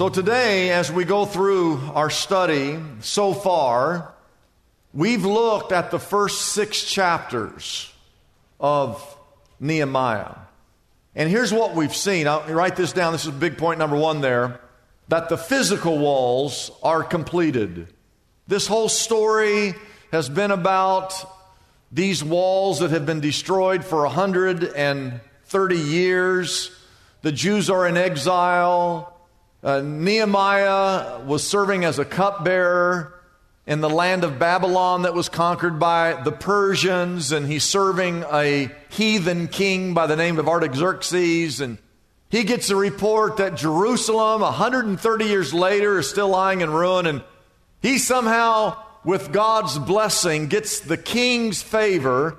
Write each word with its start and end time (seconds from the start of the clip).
So, 0.00 0.08
today, 0.08 0.70
as 0.70 0.90
we 0.90 1.04
go 1.04 1.26
through 1.26 1.78
our 1.92 2.08
study 2.08 2.78
so 3.00 3.34
far, 3.34 4.14
we've 4.94 5.26
looked 5.26 5.72
at 5.72 5.90
the 5.90 5.98
first 5.98 6.40
six 6.40 6.82
chapters 6.84 7.92
of 8.58 9.04
Nehemiah. 9.60 10.36
And 11.14 11.28
here's 11.28 11.52
what 11.52 11.74
we've 11.74 11.94
seen. 11.94 12.26
I'll 12.28 12.44
write 12.44 12.76
this 12.76 12.94
down. 12.94 13.12
This 13.12 13.26
is 13.26 13.30
big 13.32 13.58
point 13.58 13.78
number 13.78 13.94
one 13.94 14.22
there 14.22 14.62
that 15.08 15.28
the 15.28 15.36
physical 15.36 15.98
walls 15.98 16.70
are 16.82 17.04
completed. 17.04 17.92
This 18.48 18.66
whole 18.66 18.88
story 18.88 19.74
has 20.12 20.30
been 20.30 20.50
about 20.50 21.12
these 21.92 22.24
walls 22.24 22.78
that 22.78 22.90
have 22.90 23.04
been 23.04 23.20
destroyed 23.20 23.84
for 23.84 24.04
130 24.04 25.76
years. 25.76 26.70
The 27.20 27.32
Jews 27.32 27.68
are 27.68 27.86
in 27.86 27.98
exile. 27.98 29.19
Uh, 29.62 29.82
Nehemiah 29.82 31.20
was 31.26 31.46
serving 31.46 31.84
as 31.84 31.98
a 31.98 32.04
cupbearer 32.04 33.20
in 33.66 33.82
the 33.82 33.90
land 33.90 34.24
of 34.24 34.38
Babylon 34.38 35.02
that 35.02 35.12
was 35.12 35.28
conquered 35.28 35.78
by 35.78 36.14
the 36.22 36.32
Persians, 36.32 37.30
and 37.30 37.46
he's 37.46 37.64
serving 37.64 38.24
a 38.32 38.70
heathen 38.88 39.48
king 39.48 39.92
by 39.92 40.06
the 40.06 40.16
name 40.16 40.38
of 40.38 40.48
Artaxerxes. 40.48 41.60
And 41.60 41.76
he 42.30 42.44
gets 42.44 42.70
a 42.70 42.76
report 42.76 43.36
that 43.36 43.54
Jerusalem, 43.54 44.40
130 44.40 45.24
years 45.26 45.52
later, 45.52 45.98
is 45.98 46.08
still 46.08 46.30
lying 46.30 46.62
in 46.62 46.70
ruin, 46.70 47.04
and 47.04 47.22
he 47.82 47.98
somehow, 47.98 48.78
with 49.04 49.30
God's 49.30 49.78
blessing, 49.78 50.46
gets 50.46 50.80
the 50.80 50.96
king's 50.96 51.62
favor. 51.62 52.38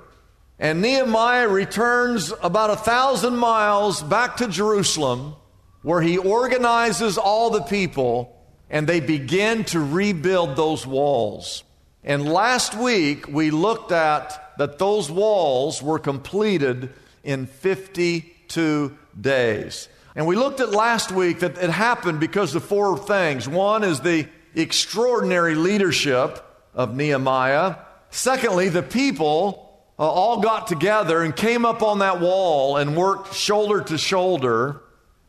And 0.58 0.82
Nehemiah 0.82 1.48
returns 1.48 2.32
about 2.42 2.70
a 2.70 2.76
thousand 2.76 3.36
miles 3.36 4.02
back 4.02 4.38
to 4.38 4.48
Jerusalem 4.48 5.36
where 5.82 6.00
he 6.00 6.18
organizes 6.18 7.18
all 7.18 7.50
the 7.50 7.62
people 7.62 8.36
and 8.70 8.86
they 8.86 9.00
begin 9.00 9.64
to 9.64 9.80
rebuild 9.80 10.56
those 10.56 10.86
walls. 10.86 11.64
And 12.02 12.26
last 12.26 12.74
week 12.74 13.28
we 13.28 13.50
looked 13.50 13.92
at 13.92 14.56
that 14.58 14.78
those 14.78 15.10
walls 15.10 15.82
were 15.82 15.98
completed 15.98 16.90
in 17.22 17.46
52 17.46 18.96
days. 19.20 19.88
And 20.14 20.26
we 20.26 20.36
looked 20.36 20.60
at 20.60 20.70
last 20.70 21.10
week 21.10 21.40
that 21.40 21.58
it 21.58 21.70
happened 21.70 22.20
because 22.20 22.54
of 22.54 22.64
four 22.64 22.98
things. 22.98 23.48
One 23.48 23.82
is 23.82 24.00
the 24.00 24.28
extraordinary 24.54 25.54
leadership 25.54 26.44
of 26.74 26.94
Nehemiah. 26.94 27.76
Secondly, 28.10 28.68
the 28.68 28.82
people 28.82 29.80
uh, 29.98 30.02
all 30.02 30.40
got 30.40 30.66
together 30.66 31.22
and 31.22 31.34
came 31.34 31.64
up 31.64 31.82
on 31.82 32.00
that 32.00 32.20
wall 32.20 32.76
and 32.76 32.96
worked 32.96 33.34
shoulder 33.34 33.80
to 33.82 33.96
shoulder. 33.96 34.82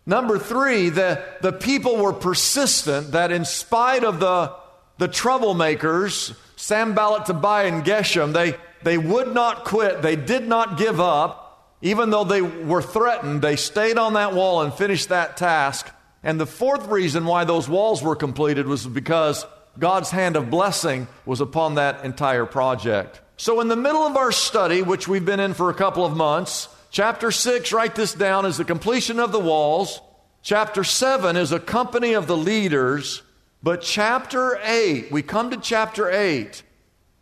Number 0.06 0.38
three, 0.38 0.90
the, 0.90 1.24
the 1.42 1.54
people 1.54 1.98
were 1.98 2.14
persistent 2.14 3.12
that 3.12 3.32
in 3.32 3.46
spite 3.46 4.04
of 4.04 4.20
the, 4.20 4.54
the 4.98 5.08
troublemakers, 5.08 6.36
Sanballat, 6.58 7.26
Tobiah, 7.26 7.68
and 7.68 7.84
Geshem, 7.86 8.34
they, 8.34 8.56
they 8.84 8.98
would 8.98 9.34
not 9.34 9.64
quit. 9.64 10.02
They 10.02 10.16
did 10.16 10.48
not 10.48 10.78
give 10.78 11.00
up. 11.00 11.40
Even 11.82 12.10
though 12.12 12.24
they 12.24 12.42
were 12.42 12.82
threatened, 12.82 13.42
they 13.42 13.58
stayed 13.58 13.98
on 13.98 14.14
that 14.14 14.34
wall 14.34 14.62
and 14.62 14.74
finished 14.74 15.10
that 15.10 15.36
task. 15.36 15.90
And 16.24 16.40
the 16.40 16.46
fourth 16.46 16.88
reason 16.88 17.26
why 17.26 17.44
those 17.44 17.68
walls 17.68 18.02
were 18.02 18.16
completed 18.16 18.68
was 18.68 18.88
because 18.88 19.46
God's 19.78 20.10
hand 20.10 20.38
of 20.38 20.50
blessing 20.50 21.08
was 21.26 21.42
upon 21.42 21.76
that 21.76 22.06
entire 22.06 22.46
project. 22.46 23.20
So, 23.36 23.60
in 23.60 23.68
the 23.68 23.76
middle 23.76 24.04
of 24.04 24.16
our 24.16 24.32
study, 24.32 24.82
which 24.82 25.08
we've 25.08 25.26
been 25.26 25.42
in 25.42 25.54
for 25.54 25.70
a 25.70 25.74
couple 25.74 26.06
of 26.06 26.16
months, 26.16 26.70
Chapter 26.94 27.32
6, 27.32 27.74
write 27.74 27.96
this 27.96 28.14
down, 28.14 28.46
is 28.46 28.58
the 28.58 28.64
completion 28.64 29.20
of 29.20 29.32
the 29.32 29.40
walls. 29.40 30.00
Chapter 30.44 30.84
7 30.84 31.36
is 31.36 31.52
a 31.52 31.60
company 31.60 32.14
of 32.14 32.28
the 32.28 32.38
leaders. 32.38 33.24
But 33.64 33.82
chapter 33.82 34.60
8, 34.64 35.12
we 35.12 35.24
come 35.24 35.50
to 35.50 35.58
chapter 35.58 36.12
8, 36.12 36.62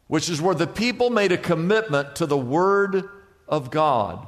which 0.07 0.27
is 0.27 0.41
where 0.41 0.55
the 0.55 0.67
people 0.67 1.09
made 1.09 1.31
a 1.31 1.37
commitment 1.37 2.17
to 2.17 2.25
the 2.25 2.37
Word 2.37 3.07
of 3.47 3.71
God. 3.71 4.27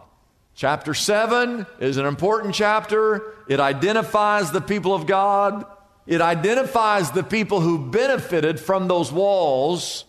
Chapter 0.55 0.93
7 0.93 1.65
is 1.81 1.97
an 1.97 2.05
important 2.05 2.55
chapter. 2.55 3.33
It 3.49 3.59
identifies 3.59 4.51
the 4.51 4.61
people 4.61 4.95
of 4.95 5.07
God, 5.07 5.65
it 6.07 6.21
identifies 6.21 7.11
the 7.11 7.21
people 7.23 7.59
who 7.59 7.91
benefited 7.91 8.61
from 8.61 8.87
those 8.87 9.11
walls. 9.11 10.05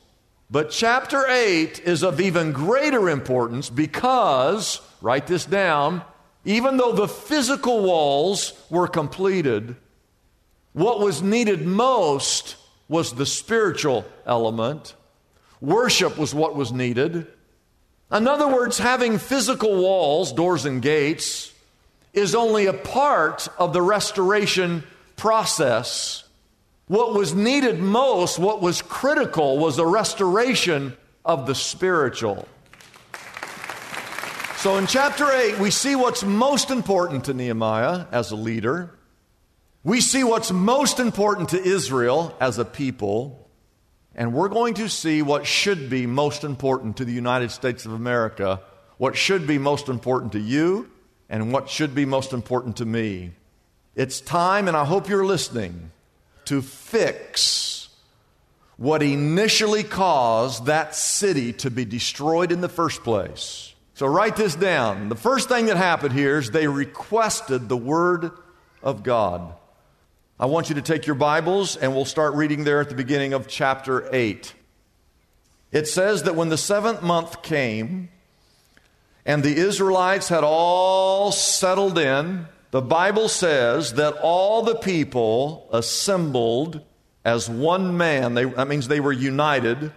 But 0.49 0.71
chapter 0.71 1.27
8 1.27 1.81
is 1.81 2.05
of 2.05 2.21
even 2.21 2.53
greater 2.53 3.09
importance 3.09 3.69
because 3.69 4.81
Write 5.04 5.26
this 5.26 5.44
down. 5.44 6.03
Even 6.47 6.78
though 6.78 6.92
the 6.92 7.06
physical 7.06 7.82
walls 7.82 8.54
were 8.70 8.88
completed, 8.88 9.76
what 10.72 10.98
was 10.98 11.20
needed 11.20 11.66
most 11.66 12.56
was 12.88 13.12
the 13.12 13.26
spiritual 13.26 14.06
element. 14.25 14.94
Worship 15.60 16.16
was 16.16 16.34
what 16.34 16.56
was 16.56 16.72
needed. 16.72 17.26
In 18.10 18.26
other 18.26 18.48
words, 18.48 18.78
having 18.78 19.19
physical 19.19 19.76
walls, 19.76 20.32
doors, 20.32 20.64
and 20.64 20.81
gates 20.81 21.53
is 22.14 22.34
only 22.34 22.64
a 22.64 22.72
part 22.72 23.47
of 23.59 23.75
the 23.75 23.82
restoration 23.82 24.84
process. 25.16 26.25
What 26.88 27.12
was 27.12 27.34
needed 27.34 27.78
most, 27.78 28.38
what 28.38 28.62
was 28.62 28.81
critical, 28.81 29.59
was 29.59 29.76
the 29.76 29.84
restoration 29.84 30.97
of 31.26 31.47
the 31.47 31.54
spiritual. 31.54 32.48
So 34.64 34.78
in 34.78 34.86
chapter 34.86 35.30
8, 35.30 35.58
we 35.58 35.70
see 35.70 35.94
what's 35.94 36.25
most 36.25 36.70
important 36.70 37.26
to 37.26 37.34
Nehemiah 37.34 38.06
as 38.10 38.30
a 38.30 38.34
leader. 38.34 38.94
We 39.82 40.00
see 40.00 40.25
what's 40.25 40.50
most 40.50 41.00
important 41.00 41.50
to 41.50 41.62
Israel 41.62 42.34
as 42.41 42.56
a 42.56 42.64
people. 42.64 43.47
And 44.14 44.32
we're 44.32 44.49
going 44.49 44.72
to 44.76 44.88
see 44.88 45.20
what 45.20 45.46
should 45.46 45.90
be 45.90 46.06
most 46.06 46.44
important 46.44 46.96
to 46.96 47.05
the 47.05 47.12
United 47.12 47.50
States 47.50 47.84
of 47.84 47.93
America, 47.93 48.62
what 48.96 49.19
should 49.19 49.46
be 49.46 49.58
most 49.58 49.90
important 49.90 50.32
to 50.32 50.40
you, 50.40 50.90
and 51.28 51.52
what 51.52 51.69
should 51.69 51.94
be 51.94 52.06
most 52.06 52.32
important 52.32 52.78
to 52.78 52.87
me. 52.87 53.32
It's 53.94 54.22
time, 54.22 54.67
and 54.67 54.78
I 54.78 54.87
hope 54.87 55.10
you're 55.10 55.26
listening, 55.26 55.90
to 56.46 56.62
fix 56.62 57.90
what 58.78 59.02
initially 59.02 59.82
caused 59.82 60.64
that 60.64 60.94
city 60.94 61.52
to 61.52 61.70
be 61.70 61.84
destroyed 61.84 62.50
in 62.50 62.62
the 62.62 62.70
first 62.70 63.02
place. 63.02 63.74
So 63.94 64.06
write 64.08 64.35
this 64.35 64.56
down. 64.56 65.08
The 65.08 65.14
first 65.14 65.49
thing 65.49 65.67
that 65.67 65.76
happened 65.76 66.14
here 66.14 66.38
is 66.38 66.50
they 66.50 66.67
requested 66.67 67.69
the 67.69 67.76
Word 67.76 68.32
of 68.82 69.05
God. 69.05 69.55
I 70.38 70.46
want 70.46 70.69
you 70.69 70.75
to 70.75 70.82
take 70.82 71.06
your 71.06 71.14
Bibles 71.14 71.76
and 71.76 71.94
we'll 71.94 72.05
start 72.05 72.35
reading 72.35 72.64
there 72.64 72.81
at 72.81 72.88
the 72.88 72.96
beginning 72.96 73.35
of 73.35 73.46
chapter 73.46 74.12
8. 74.12 74.52
It 75.70 75.87
says 75.87 76.25
that 76.25 76.35
when 76.35 76.49
the 76.49 76.58
seventh 76.58 77.02
month 77.02 77.43
came 77.43 78.08
and 79.25 79.44
the 79.44 79.56
Israelites 79.56 80.29
had 80.29 80.43
all 80.43 81.31
settled 81.31 81.96
in, 81.96 82.49
the 82.73 82.82
Bible 82.82 83.29
says 83.29 83.93
that 83.93 84.14
all 84.14 84.62
the 84.62 84.75
people 84.75 85.69
assembled 85.73 86.81
as 87.25 87.49
one 87.49 87.96
man. 87.96 88.35
They, 88.35 88.44
that 88.44 88.67
means 88.67 88.88
they 88.88 88.99
were 88.99 89.12
united 89.12 89.93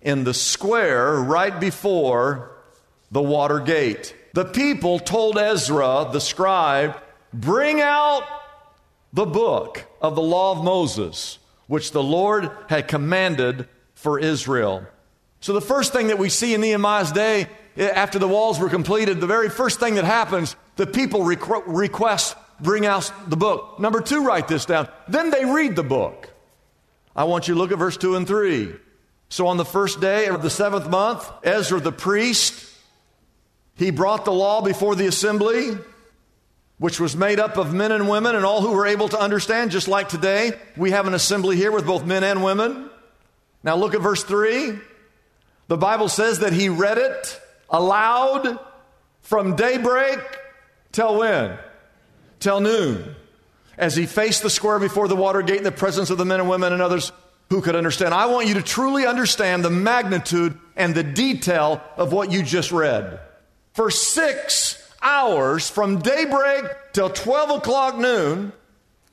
in 0.00 0.24
the 0.24 0.34
square 0.34 1.14
right 1.14 1.60
before 1.60 2.51
the 3.12 3.22
water 3.22 3.60
gate. 3.60 4.16
The 4.32 4.46
people 4.46 4.98
told 4.98 5.38
Ezra, 5.38 6.08
the 6.10 6.20
scribe, 6.20 6.96
bring 7.32 7.80
out 7.80 8.26
the 9.12 9.26
book 9.26 9.84
of 10.00 10.16
the 10.16 10.22
law 10.22 10.52
of 10.52 10.64
Moses, 10.64 11.38
which 11.66 11.92
the 11.92 12.02
Lord 12.02 12.50
had 12.68 12.88
commanded 12.88 13.68
for 13.94 14.18
Israel. 14.18 14.86
So, 15.40 15.52
the 15.52 15.60
first 15.60 15.92
thing 15.92 16.06
that 16.06 16.18
we 16.18 16.30
see 16.30 16.54
in 16.54 16.62
Nehemiah's 16.62 17.12
day, 17.12 17.48
eh, 17.76 17.88
after 17.88 18.18
the 18.18 18.28
walls 18.28 18.58
were 18.58 18.70
completed, 18.70 19.20
the 19.20 19.26
very 19.26 19.50
first 19.50 19.78
thing 19.78 19.96
that 19.96 20.04
happens, 20.04 20.56
the 20.76 20.86
people 20.86 21.20
requ- 21.20 21.64
request, 21.66 22.36
bring 22.60 22.86
out 22.86 23.12
the 23.28 23.36
book. 23.36 23.78
Number 23.78 24.00
two, 24.00 24.24
write 24.24 24.48
this 24.48 24.64
down. 24.64 24.88
Then 25.08 25.30
they 25.30 25.44
read 25.44 25.76
the 25.76 25.82
book. 25.82 26.30
I 27.14 27.24
want 27.24 27.48
you 27.48 27.54
to 27.54 27.60
look 27.60 27.72
at 27.72 27.78
verse 27.78 27.98
2 27.98 28.16
and 28.16 28.26
3. 28.26 28.74
So, 29.28 29.48
on 29.48 29.56
the 29.58 29.64
first 29.64 30.00
day 30.00 30.26
of 30.26 30.42
the 30.42 30.50
seventh 30.50 30.88
month, 30.88 31.30
Ezra 31.42 31.80
the 31.80 31.92
priest, 31.92 32.71
he 33.76 33.90
brought 33.90 34.24
the 34.24 34.32
law 34.32 34.62
before 34.62 34.94
the 34.94 35.06
assembly 35.06 35.76
which 36.82 36.98
was 36.98 37.16
made 37.16 37.38
up 37.38 37.58
of 37.58 37.72
men 37.72 37.92
and 37.92 38.08
women 38.08 38.34
and 38.34 38.44
all 38.44 38.60
who 38.60 38.72
were 38.72 38.88
able 38.88 39.08
to 39.08 39.16
understand, 39.16 39.70
just 39.70 39.86
like 39.86 40.08
today. 40.08 40.50
We 40.76 40.90
have 40.90 41.06
an 41.06 41.14
assembly 41.14 41.56
here 41.56 41.70
with 41.70 41.86
both 41.86 42.04
men 42.04 42.24
and 42.24 42.42
women. 42.42 42.90
Now 43.62 43.76
look 43.76 43.94
at 43.94 44.00
verse 44.00 44.24
3. 44.24 44.80
The 45.68 45.76
Bible 45.76 46.08
says 46.08 46.40
that 46.40 46.52
he 46.52 46.68
read 46.68 46.98
it 46.98 47.40
aloud 47.70 48.58
from 49.20 49.54
daybreak 49.54 50.18
till 50.90 51.18
when? 51.18 51.56
Till 52.40 52.60
noon. 52.60 53.14
As 53.78 53.94
he 53.94 54.06
faced 54.06 54.42
the 54.42 54.50
square 54.50 54.80
before 54.80 55.06
the 55.06 55.14
water 55.14 55.42
gate 55.42 55.58
in 55.58 55.64
the 55.64 55.70
presence 55.70 56.10
of 56.10 56.18
the 56.18 56.24
men 56.24 56.40
and 56.40 56.48
women 56.48 56.72
and 56.72 56.82
others 56.82 57.12
who 57.48 57.62
could 57.62 57.76
understand. 57.76 58.12
I 58.12 58.26
want 58.26 58.48
you 58.48 58.54
to 58.54 58.62
truly 58.62 59.06
understand 59.06 59.64
the 59.64 59.70
magnitude 59.70 60.58
and 60.74 60.96
the 60.96 61.04
detail 61.04 61.80
of 61.96 62.12
what 62.12 62.32
you 62.32 62.42
just 62.42 62.72
read. 62.72 63.20
For 63.72 63.90
six 63.90 64.78
hours 65.02 65.68
from 65.68 66.00
daybreak 66.00 66.64
till 66.92 67.10
12 67.10 67.58
o'clock 67.58 67.98
noon, 67.98 68.52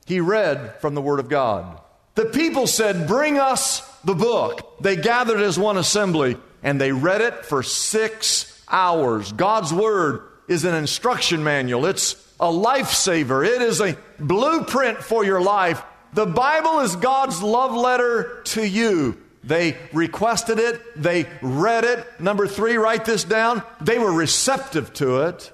he 0.06 0.20
read 0.20 0.80
from 0.80 0.94
the 0.94 1.02
Word 1.02 1.20
of 1.20 1.28
God. 1.28 1.80
The 2.14 2.26
people 2.26 2.66
said, 2.66 3.06
Bring 3.06 3.38
us 3.38 3.80
the 4.02 4.14
book. 4.14 4.82
They 4.82 4.96
gathered 4.96 5.40
as 5.40 5.58
one 5.58 5.78
assembly 5.78 6.36
and 6.62 6.80
they 6.80 6.92
read 6.92 7.20
it 7.20 7.44
for 7.44 7.62
six 7.62 8.62
hours. 8.68 9.32
God's 9.32 9.72
Word 9.72 10.22
is 10.48 10.64
an 10.64 10.74
instruction 10.74 11.44
manual, 11.44 11.86
it's 11.86 12.16
a 12.40 12.46
lifesaver, 12.46 13.46
it 13.46 13.62
is 13.62 13.80
a 13.80 13.96
blueprint 14.18 14.98
for 14.98 15.24
your 15.24 15.40
life. 15.40 15.82
The 16.12 16.26
Bible 16.26 16.80
is 16.80 16.96
God's 16.96 17.42
love 17.42 17.72
letter 17.72 18.42
to 18.46 18.66
you. 18.66 19.16
They 19.42 19.76
requested 19.92 20.58
it, 20.58 20.80
they 21.00 21.26
read 21.40 21.84
it. 21.84 22.20
Number 22.20 22.46
three, 22.46 22.76
write 22.76 23.04
this 23.04 23.24
down. 23.24 23.62
They 23.80 23.98
were 23.98 24.12
receptive 24.12 24.92
to 24.94 25.22
it. 25.22 25.52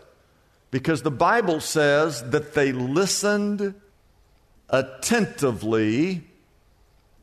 Because 0.70 1.02
the 1.02 1.10
Bible 1.10 1.60
says 1.60 2.28
that 2.30 2.54
they 2.54 2.72
listened 2.72 3.74
attentively. 4.68 6.24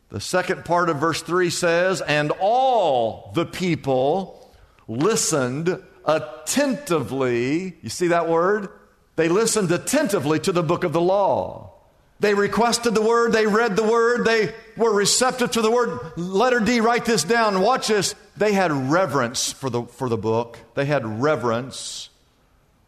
The 0.09 0.21
second 0.21 0.63
part 0.63 0.89
of 0.89 0.97
verse 0.97 1.21
3 1.21 1.49
says, 1.49 2.01
and 2.01 2.31
all 2.39 3.31
the 3.35 3.45
people 3.45 4.55
listened 4.87 5.81
attentively. 6.05 7.77
You 7.81 7.89
see 7.89 8.07
that 8.07 8.29
word? 8.29 8.69
They 9.15 9.27
listened 9.27 9.71
attentively 9.71 10.39
to 10.41 10.51
the 10.51 10.63
book 10.63 10.83
of 10.83 10.93
the 10.93 11.01
law. 11.01 11.73
They 12.19 12.33
requested 12.33 12.95
the 12.95 13.01
word, 13.01 13.33
they 13.33 13.47
read 13.47 13.75
the 13.75 13.83
word, 13.83 14.25
they 14.25 14.53
were 14.75 14.93
receptive 14.93 15.51
to 15.51 15.61
the 15.61 15.71
word. 15.71 15.99
Letter 16.17 16.59
D, 16.59 16.79
write 16.79 17.05
this 17.05 17.23
down. 17.23 17.61
Watch 17.61 17.87
this. 17.87 18.15
They 18.37 18.53
had 18.53 18.71
reverence 18.71 19.51
for 19.51 19.69
the, 19.69 19.83
for 19.83 20.09
the 20.09 20.17
book. 20.17 20.57
They 20.75 20.85
had 20.85 21.21
reverence. 21.21 22.09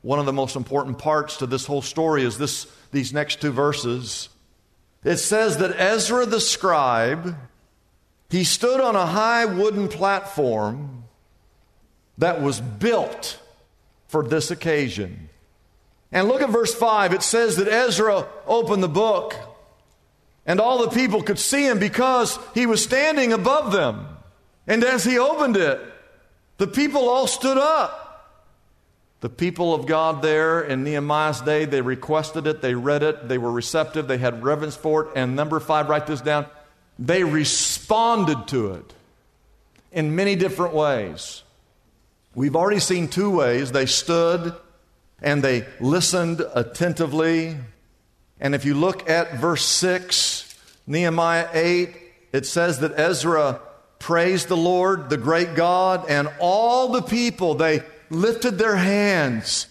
One 0.01 0.19
of 0.19 0.25
the 0.25 0.33
most 0.33 0.55
important 0.55 0.97
parts 0.97 1.37
to 1.37 1.47
this 1.47 1.65
whole 1.65 1.81
story 1.81 2.23
is 2.23 2.37
this, 2.37 2.67
these 2.91 3.13
next 3.13 3.41
two 3.41 3.51
verses. 3.51 4.29
It 5.03 5.17
says 5.17 5.57
that 5.57 5.79
Ezra 5.79 6.25
the 6.25 6.41
scribe, 6.41 7.35
he 8.29 8.43
stood 8.43 8.81
on 8.81 8.95
a 8.95 9.05
high 9.05 9.45
wooden 9.45 9.87
platform 9.87 11.03
that 12.17 12.41
was 12.41 12.59
built 12.61 13.39
for 14.07 14.23
this 14.23 14.51
occasion. 14.51 15.29
And 16.11 16.27
look 16.27 16.41
at 16.41 16.49
verse 16.49 16.73
5. 16.73 17.13
It 17.13 17.23
says 17.23 17.57
that 17.57 17.67
Ezra 17.67 18.27
opened 18.47 18.81
the 18.81 18.89
book, 18.89 19.35
and 20.45 20.59
all 20.59 20.79
the 20.79 20.95
people 20.95 21.21
could 21.21 21.39
see 21.39 21.67
him 21.67 21.79
because 21.79 22.37
he 22.53 22.65
was 22.65 22.83
standing 22.83 23.33
above 23.33 23.71
them. 23.71 24.07
And 24.67 24.83
as 24.83 25.03
he 25.03 25.17
opened 25.17 25.57
it, 25.57 25.79
the 26.57 26.67
people 26.67 27.09
all 27.09 27.27
stood 27.27 27.57
up. 27.57 28.01
The 29.21 29.29
people 29.29 29.73
of 29.73 29.87
God 29.87 30.21
there 30.21 30.61
in 30.61 30.83
Nehemiah's 30.83 31.41
day, 31.41 31.65
they 31.65 31.81
requested 31.81 32.45
it, 32.45 32.61
they 32.61 32.75
read 32.75 33.01
it, 33.01 33.27
they 33.27 33.37
were 33.37 33.51
receptive, 33.51 34.07
they 34.07 34.19
had 34.19 34.43
reverence 34.43 34.75
for 34.75 35.05
it. 35.05 35.11
And 35.15 35.35
number 35.35 35.59
five, 35.59 35.89
write 35.89 36.05
this 36.05 36.21
down, 36.21 36.45
they 36.99 37.23
responded 37.23 38.47
to 38.49 38.73
it 38.73 38.93
in 39.91 40.15
many 40.15 40.35
different 40.35 40.73
ways. 40.73 41.41
We've 42.35 42.55
already 42.55 42.81
seen 42.81 43.07
two 43.07 43.31
ways. 43.31 43.71
They 43.71 43.85
stood 43.85 44.53
and 45.21 45.41
they 45.41 45.65
listened 45.79 46.45
attentively. 46.53 47.57
And 48.39 48.53
if 48.53 48.65
you 48.65 48.73
look 48.73 49.09
at 49.09 49.35
verse 49.35 49.65
6, 49.65 50.55
Nehemiah 50.87 51.49
8, 51.53 51.95
it 52.33 52.45
says 52.45 52.79
that 52.79 52.99
Ezra 52.99 53.61
praised 53.99 54.49
the 54.49 54.57
Lord, 54.57 55.09
the 55.09 55.17
great 55.17 55.55
God, 55.55 56.09
and 56.09 56.27
all 56.39 56.89
the 56.89 57.01
people, 57.01 57.55
they 57.55 57.81
lifted 58.09 58.57
their 58.57 58.75
hands 58.75 59.67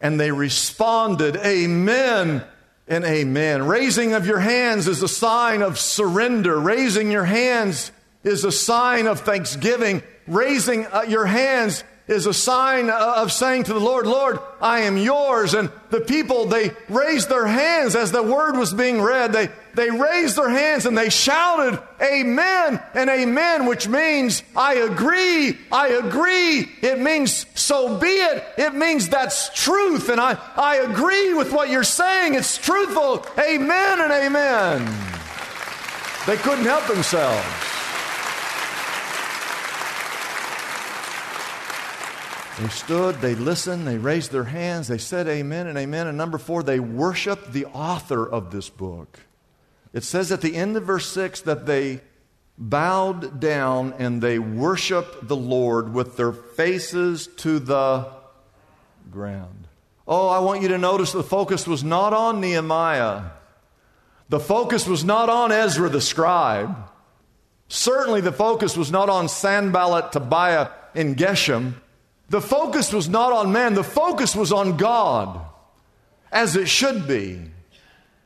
and 0.00 0.18
they 0.18 0.30
responded, 0.30 1.36
Amen 1.36 2.44
and 2.86 3.04
Amen. 3.04 3.66
Raising 3.66 4.14
of 4.14 4.26
your 4.26 4.38
hands 4.38 4.88
is 4.88 5.02
a 5.02 5.08
sign 5.08 5.62
of 5.62 5.78
surrender. 5.78 6.58
Raising 6.58 7.10
your 7.10 7.24
hands 7.24 7.92
is 8.24 8.44
a 8.44 8.52
sign 8.52 9.06
of 9.06 9.20
thanksgiving. 9.20 10.02
Raising 10.26 10.86
uh, 10.86 11.02
your 11.02 11.26
hands 11.26 11.84
is 12.08 12.24
a 12.24 12.32
sign 12.32 12.88
of 12.88 13.30
saying 13.30 13.64
to 13.64 13.74
the 13.74 13.80
Lord, 13.80 14.06
Lord, 14.06 14.38
I 14.62 14.80
am 14.80 14.96
yours. 14.96 15.52
And 15.52 15.70
the 15.90 16.00
people, 16.00 16.46
they 16.46 16.72
raised 16.88 17.28
their 17.28 17.46
hands 17.46 17.94
as 17.94 18.10
the 18.10 18.22
word 18.22 18.56
was 18.56 18.72
being 18.72 19.02
read. 19.02 19.34
They, 19.34 19.50
they 19.74 19.90
raised 19.90 20.36
their 20.36 20.48
hands 20.48 20.86
and 20.86 20.96
they 20.96 21.10
shouted, 21.10 21.78
Amen 22.02 22.82
and 22.94 23.10
Amen, 23.10 23.66
which 23.66 23.88
means, 23.88 24.42
I 24.56 24.76
agree, 24.76 25.58
I 25.70 25.88
agree. 25.88 26.66
It 26.80 26.98
means, 26.98 27.44
so 27.54 27.98
be 27.98 28.06
it. 28.06 28.42
It 28.56 28.74
means 28.74 29.10
that's 29.10 29.50
truth. 29.50 30.08
And 30.08 30.18
I, 30.18 30.38
I 30.56 30.76
agree 30.76 31.34
with 31.34 31.52
what 31.52 31.68
you're 31.68 31.84
saying. 31.84 32.34
It's 32.34 32.56
truthful. 32.56 33.26
Amen 33.38 34.00
and 34.00 34.12
Amen. 34.12 34.84
They 36.26 36.36
couldn't 36.36 36.64
help 36.64 36.86
themselves. 36.86 37.67
They 42.60 42.68
stood, 42.68 43.20
they 43.20 43.36
listened, 43.36 43.86
they 43.86 43.98
raised 43.98 44.32
their 44.32 44.44
hands, 44.44 44.88
they 44.88 44.98
said 44.98 45.28
amen 45.28 45.68
and 45.68 45.78
amen. 45.78 46.08
And 46.08 46.18
number 46.18 46.38
four, 46.38 46.64
they 46.64 46.80
worshiped 46.80 47.52
the 47.52 47.66
author 47.66 48.28
of 48.28 48.50
this 48.50 48.68
book. 48.68 49.20
It 49.92 50.02
says 50.02 50.32
at 50.32 50.40
the 50.40 50.56
end 50.56 50.76
of 50.76 50.82
verse 50.82 51.06
6 51.06 51.42
that 51.42 51.66
they 51.66 52.00
bowed 52.58 53.38
down 53.38 53.94
and 53.98 54.20
they 54.20 54.40
worshiped 54.40 55.28
the 55.28 55.36
Lord 55.36 55.94
with 55.94 56.16
their 56.16 56.32
faces 56.32 57.28
to 57.38 57.60
the 57.60 58.08
ground. 59.10 59.68
Oh, 60.06 60.28
I 60.28 60.40
want 60.40 60.62
you 60.62 60.68
to 60.68 60.78
notice 60.78 61.12
the 61.12 61.22
focus 61.22 61.66
was 61.66 61.84
not 61.84 62.12
on 62.12 62.40
Nehemiah. 62.40 63.22
The 64.30 64.40
focus 64.40 64.86
was 64.86 65.04
not 65.04 65.30
on 65.30 65.52
Ezra 65.52 65.88
the 65.88 66.00
scribe. 66.00 66.74
Certainly 67.68 68.22
the 68.22 68.32
focus 68.32 68.76
was 68.76 68.90
not 68.90 69.08
on 69.08 69.28
Sanballat, 69.28 70.12
Tobiah, 70.12 70.70
and 70.94 71.16
Geshem. 71.16 71.74
The 72.28 72.40
focus 72.40 72.92
was 72.92 73.08
not 73.08 73.32
on 73.32 73.52
man, 73.52 73.74
the 73.74 73.84
focus 73.84 74.36
was 74.36 74.52
on 74.52 74.76
God, 74.76 75.40
as 76.30 76.56
it 76.56 76.68
should 76.68 77.08
be. 77.08 77.40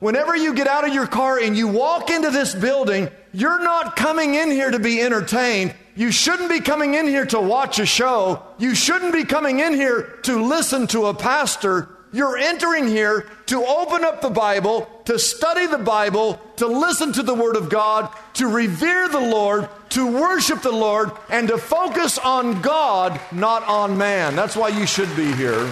Whenever 0.00 0.34
you 0.36 0.54
get 0.54 0.66
out 0.66 0.86
of 0.86 0.92
your 0.92 1.06
car 1.06 1.38
and 1.38 1.56
you 1.56 1.68
walk 1.68 2.10
into 2.10 2.30
this 2.30 2.54
building, 2.54 3.08
you're 3.32 3.62
not 3.62 3.94
coming 3.94 4.34
in 4.34 4.50
here 4.50 4.70
to 4.70 4.80
be 4.80 5.00
entertained. 5.00 5.74
You 5.94 6.10
shouldn't 6.10 6.48
be 6.48 6.58
coming 6.58 6.94
in 6.94 7.06
here 7.06 7.26
to 7.26 7.40
watch 7.40 7.78
a 7.78 7.86
show. 7.86 8.42
You 8.58 8.74
shouldn't 8.74 9.12
be 9.12 9.24
coming 9.24 9.60
in 9.60 9.74
here 9.74 10.18
to 10.24 10.42
listen 10.42 10.88
to 10.88 11.06
a 11.06 11.14
pastor. 11.14 11.91
You're 12.12 12.36
entering 12.36 12.88
here 12.88 13.26
to 13.46 13.64
open 13.64 14.04
up 14.04 14.20
the 14.20 14.28
Bible, 14.28 14.88
to 15.06 15.18
study 15.18 15.66
the 15.66 15.78
Bible, 15.78 16.38
to 16.56 16.66
listen 16.66 17.12
to 17.14 17.22
the 17.22 17.34
Word 17.34 17.56
of 17.56 17.70
God, 17.70 18.14
to 18.34 18.46
revere 18.46 19.08
the 19.08 19.20
Lord, 19.20 19.66
to 19.90 20.06
worship 20.06 20.60
the 20.60 20.72
Lord, 20.72 21.10
and 21.30 21.48
to 21.48 21.56
focus 21.56 22.18
on 22.18 22.60
God, 22.60 23.18
not 23.32 23.62
on 23.64 23.96
man. 23.96 24.36
That's 24.36 24.56
why 24.56 24.68
you 24.68 24.86
should 24.86 25.14
be 25.16 25.32
here. 25.32 25.66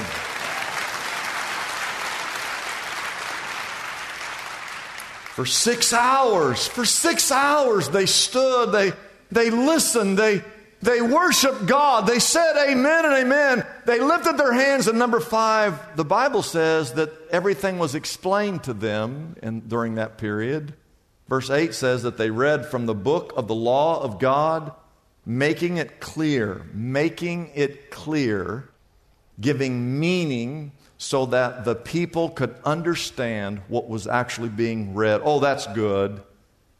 For 5.34 5.44
six 5.44 5.92
hours, 5.92 6.66
for 6.66 6.86
six 6.86 7.30
hours 7.30 7.90
they 7.90 8.06
stood, 8.06 8.72
they, 8.72 8.92
they 9.30 9.50
listened, 9.50 10.18
they, 10.18 10.42
they 10.82 11.02
worshiped 11.02 11.66
God. 11.66 12.06
They 12.06 12.18
said 12.18 12.56
amen 12.56 13.04
and 13.04 13.14
amen. 13.14 13.66
They 13.84 14.00
lifted 14.00 14.38
their 14.38 14.52
hands. 14.52 14.86
And 14.86 14.98
number 14.98 15.20
five, 15.20 15.96
the 15.96 16.04
Bible 16.04 16.42
says 16.42 16.94
that 16.94 17.12
everything 17.30 17.78
was 17.78 17.94
explained 17.94 18.64
to 18.64 18.72
them 18.72 19.36
in, 19.42 19.60
during 19.68 19.96
that 19.96 20.16
period. 20.16 20.74
Verse 21.28 21.50
8 21.50 21.74
says 21.74 22.02
that 22.02 22.16
they 22.16 22.30
read 22.30 22.66
from 22.66 22.86
the 22.86 22.94
book 22.94 23.32
of 23.36 23.46
the 23.46 23.54
law 23.54 24.02
of 24.02 24.18
God, 24.18 24.72
making 25.26 25.76
it 25.76 26.00
clear, 26.00 26.66
making 26.72 27.50
it 27.54 27.90
clear, 27.90 28.70
giving 29.38 30.00
meaning 30.00 30.72
so 30.96 31.26
that 31.26 31.64
the 31.64 31.74
people 31.74 32.30
could 32.30 32.54
understand 32.64 33.60
what 33.68 33.88
was 33.88 34.06
actually 34.06 34.48
being 34.48 34.94
read. 34.94 35.20
Oh, 35.24 35.40
that's 35.40 35.66
good. 35.68 36.22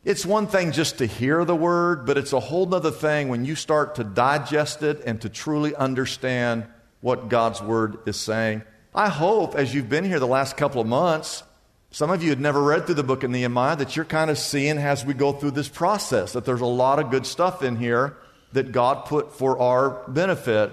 It's 0.02 0.24
one 0.24 0.46
thing 0.46 0.72
just 0.72 0.98
to 0.98 1.06
hear 1.06 1.44
the 1.44 1.54
word, 1.54 2.06
but 2.06 2.16
it's 2.16 2.32
a 2.32 2.40
whole 2.40 2.74
other 2.74 2.90
thing 2.90 3.28
when 3.28 3.44
you 3.44 3.54
start 3.54 3.96
to 3.96 4.04
digest 4.04 4.82
it 4.82 5.02
and 5.04 5.20
to 5.20 5.28
truly 5.28 5.74
understand 5.74 6.64
what 7.02 7.28
God's 7.28 7.60
word 7.60 7.98
is 8.06 8.16
saying. 8.16 8.62
I 8.94 9.10
hope 9.10 9.54
as 9.54 9.74
you've 9.74 9.90
been 9.90 10.04
here 10.04 10.18
the 10.18 10.26
last 10.26 10.56
couple 10.56 10.80
of 10.80 10.86
months, 10.86 11.42
some 11.90 12.10
of 12.10 12.22
you 12.22 12.30
had 12.30 12.40
never 12.40 12.62
read 12.62 12.86
through 12.86 12.94
the 12.94 13.02
book 13.02 13.24
of 13.24 13.30
Nehemiah, 13.30 13.76
that 13.76 13.94
you're 13.94 14.06
kind 14.06 14.30
of 14.30 14.38
seeing 14.38 14.78
as 14.78 15.04
we 15.04 15.12
go 15.12 15.32
through 15.32 15.50
this 15.50 15.68
process 15.68 16.32
that 16.32 16.46
there's 16.46 16.62
a 16.62 16.66
lot 16.66 16.98
of 16.98 17.10
good 17.10 17.26
stuff 17.26 17.62
in 17.62 17.76
here 17.76 18.16
that 18.52 18.72
God 18.72 19.04
put 19.04 19.34
for 19.34 19.58
our 19.58 20.08
benefit. 20.08 20.72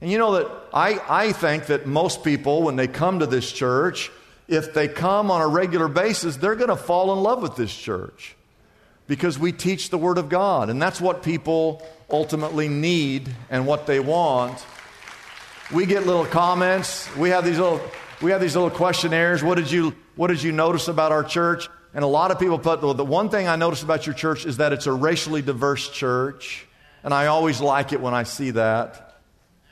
And 0.00 0.10
you 0.10 0.18
know 0.18 0.32
that 0.32 0.50
I, 0.74 1.00
I 1.08 1.32
think 1.32 1.66
that 1.66 1.86
most 1.86 2.24
people, 2.24 2.64
when 2.64 2.74
they 2.74 2.88
come 2.88 3.20
to 3.20 3.26
this 3.26 3.52
church, 3.52 4.10
if 4.48 4.74
they 4.74 4.88
come 4.88 5.30
on 5.30 5.42
a 5.42 5.48
regular 5.48 5.86
basis, 5.86 6.36
they're 6.36 6.56
going 6.56 6.70
to 6.70 6.76
fall 6.76 7.12
in 7.12 7.22
love 7.22 7.40
with 7.40 7.54
this 7.54 7.74
church 7.74 8.34
because 9.08 9.38
we 9.38 9.50
teach 9.50 9.90
the 9.90 9.98
Word 9.98 10.18
of 10.18 10.28
God. 10.28 10.70
And 10.70 10.80
that's 10.80 11.00
what 11.00 11.24
people 11.24 11.82
ultimately 12.08 12.68
need 12.68 13.34
and 13.50 13.66
what 13.66 13.86
they 13.86 13.98
want. 13.98 14.64
We 15.72 15.86
get 15.86 16.06
little 16.06 16.26
comments. 16.26 17.14
We 17.16 17.30
have 17.30 17.44
these 17.44 17.58
little, 17.58 17.80
we 18.22 18.30
have 18.30 18.40
these 18.40 18.54
little 18.54 18.70
questionnaires. 18.70 19.42
What 19.42 19.56
did 19.56 19.70
you, 19.70 19.96
what 20.14 20.28
did 20.28 20.42
you 20.42 20.52
notice 20.52 20.88
about 20.88 21.10
our 21.10 21.24
church? 21.24 21.68
And 21.94 22.04
a 22.04 22.06
lot 22.08 22.30
of 22.30 22.38
people 22.38 22.58
put, 22.58 22.82
well, 22.82 22.94
the 22.94 23.04
one 23.04 23.30
thing 23.30 23.48
I 23.48 23.56
notice 23.56 23.82
about 23.82 24.06
your 24.06 24.14
church 24.14 24.46
is 24.46 24.58
that 24.58 24.72
it's 24.72 24.86
a 24.86 24.92
racially 24.92 25.42
diverse 25.42 25.90
church. 25.90 26.66
And 27.02 27.14
I 27.14 27.26
always 27.26 27.60
like 27.60 27.92
it 27.92 28.00
when 28.00 28.14
I 28.14 28.24
see 28.24 28.50
that. 28.52 29.16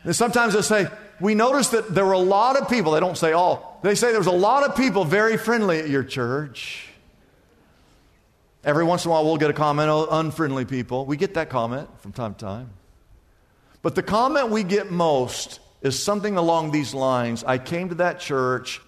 And 0.03 0.17
sometimes 0.17 0.55
they 0.55 0.63
say, 0.63 0.89
we 1.21 1.35
noticed 1.35 1.73
that 1.73 1.95
there 1.95 2.07
were 2.07 2.13
a 2.13 2.19
lot 2.19 2.61
of 2.61 2.69
people, 2.69 2.93
they 2.93 3.01
don't 3.01 3.19
say 3.19 3.33
all, 3.33 3.81
they 3.83 3.95
say 3.95 4.11
there 4.11 4.19
was 4.19 4.27
a 4.27 4.33
lot 4.33 4.63
of 4.65 4.77
people 4.77 5.05
very 5.05 5.37
friendly 5.37 5.79
at 5.81 5.89
your 5.89 6.05
church. 6.05 6.89
Every 8.67 8.83
once 8.83 9.05
in 9.05 9.11
a 9.11 9.13
while, 9.13 9.25
we'll 9.25 9.37
get 9.37 9.49
a 9.49 9.53
comment, 9.53 9.89
oh, 9.89 10.09
unfriendly 10.11 10.65
people. 10.65 11.07
We 11.07 11.17
get 11.17 11.35
that 11.35 11.51
comment 11.51 11.89
from 12.01 12.13
time 12.13 12.35
to 12.35 12.45
time. 12.45 12.71
But 13.81 13.95
the 13.95 14.03
comment 14.03 14.51
we 14.51 14.65
get 14.65 14.91
most 14.91 15.61
is 15.83 15.97
something 15.97 16.37
along 16.37 16.73
these 16.73 16.93
lines 16.93 17.45
I 17.45 17.59
came 17.59 17.91
to 17.91 17.95
that 17.97 18.19
church 18.19 18.81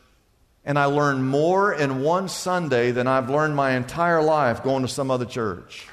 and 0.64 0.76
I 0.76 0.86
learned 0.86 1.24
more 1.24 1.72
in 1.72 2.02
one 2.02 2.28
Sunday 2.28 2.90
than 2.90 3.06
I've 3.06 3.30
learned 3.30 3.54
my 3.54 3.76
entire 3.76 4.20
life 4.20 4.64
going 4.64 4.82
to 4.82 4.88
some 4.88 5.12
other 5.12 5.24
church. 5.24 5.86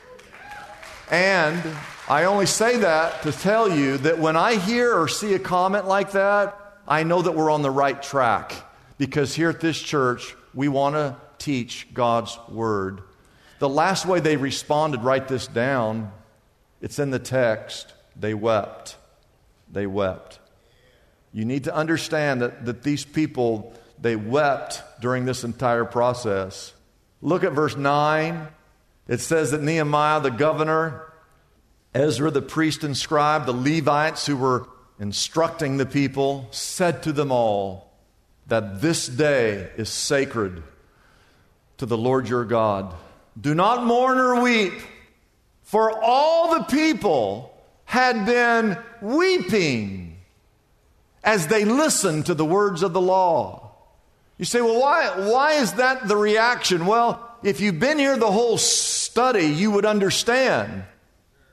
And 1.12 1.62
I 2.10 2.24
only 2.24 2.48
say 2.48 2.78
that 2.78 3.22
to 3.22 3.32
tell 3.32 3.72
you 3.72 3.98
that 4.00 4.18
when 4.18 4.36
I 4.36 4.56
hear 4.56 5.00
or 5.00 5.08
see 5.08 5.36
a 5.36 5.40
comment 5.40 5.88
like 5.88 6.14
that, 6.14 6.60
I 6.88 7.04
know 7.04 7.22
that 7.22 7.34
we're 7.34 7.52
on 7.52 7.62
the 7.62 7.70
right 7.70 8.02
track. 8.02 8.54
Because 8.98 9.36
here 9.36 9.52
at 9.52 9.62
this 9.62 9.80
church, 9.80 10.36
we 10.56 10.70
want 10.70 10.96
to 10.96 11.16
teach 11.38 11.94
God's 11.94 12.36
Word. 12.50 13.02
The 13.60 13.70
last 13.70 14.06
way 14.06 14.20
they 14.20 14.38
responded, 14.38 15.04
write 15.04 15.28
this 15.28 15.48
down. 15.48 16.12
It's 16.82 17.00
in 17.00 17.12
the 17.12 17.20
text. 17.20 17.94
They 18.16 18.34
wept. 18.34 18.98
They 19.72 19.88
wept. 19.88 20.40
You 21.34 21.46
need 21.46 21.66
to 21.66 21.76
understand 21.76 22.42
that, 22.42 22.66
that 22.66 22.84
these 22.84 23.04
people, 23.04 23.74
they 24.00 24.16
wept 24.16 24.82
during 25.02 25.26
this 25.26 25.44
entire 25.44 25.86
process. 25.86 26.74
Look 27.22 27.44
at 27.44 27.54
verse 27.54 27.76
9. 27.76 28.48
It 29.08 29.20
says 29.20 29.52
that 29.52 29.62
Nehemiah, 29.62 30.22
the 30.22 30.32
governor, 30.32 31.12
Ezra, 31.94 32.32
the 32.32 32.42
priest 32.42 32.84
and 32.84 32.96
scribe, 32.96 33.46
the 33.46 33.54
Levites 33.54 34.26
who 34.26 34.38
were 34.38 34.68
instructing 35.00 35.78
the 35.78 35.86
people, 35.86 36.48
said 36.52 37.04
to 37.04 37.12
them 37.12 37.32
all 37.32 37.92
that 38.48 38.82
this 38.82 39.08
day 39.08 39.70
is 39.78 39.90
sacred 39.90 40.64
to 41.78 41.86
the 41.86 41.98
Lord 41.98 42.30
your 42.30 42.46
God. 42.46 42.94
Do 43.40 43.54
not 43.54 43.86
mourn 43.86 44.18
or 44.18 44.42
weep, 44.42 44.74
for 45.64 46.02
all 46.04 46.58
the 46.58 46.64
people 46.66 47.52
had 47.86 48.26
been 48.26 48.78
weeping 49.02 50.18
as 51.24 51.48
they 51.48 51.66
listened 51.66 52.28
to 52.28 52.34
the 52.34 52.46
words 52.46 52.84
of 52.84 52.94
the 52.94 53.02
law. 53.02 53.72
You 54.38 54.46
say, 54.46 54.62
well, 54.62 54.80
why, 54.80 55.30
why 55.30 55.54
is 55.54 55.74
that 55.74 56.08
the 56.08 56.18
reaction? 56.18 56.86
Well, 56.86 57.22
if 57.44 57.62
you've 57.62 57.80
been 57.80 58.00
here 58.00 58.18
the 58.18 58.32
whole 58.32 58.58
study, 58.58 59.46
you 59.46 59.72
would 59.72 59.86
understand 59.86 60.84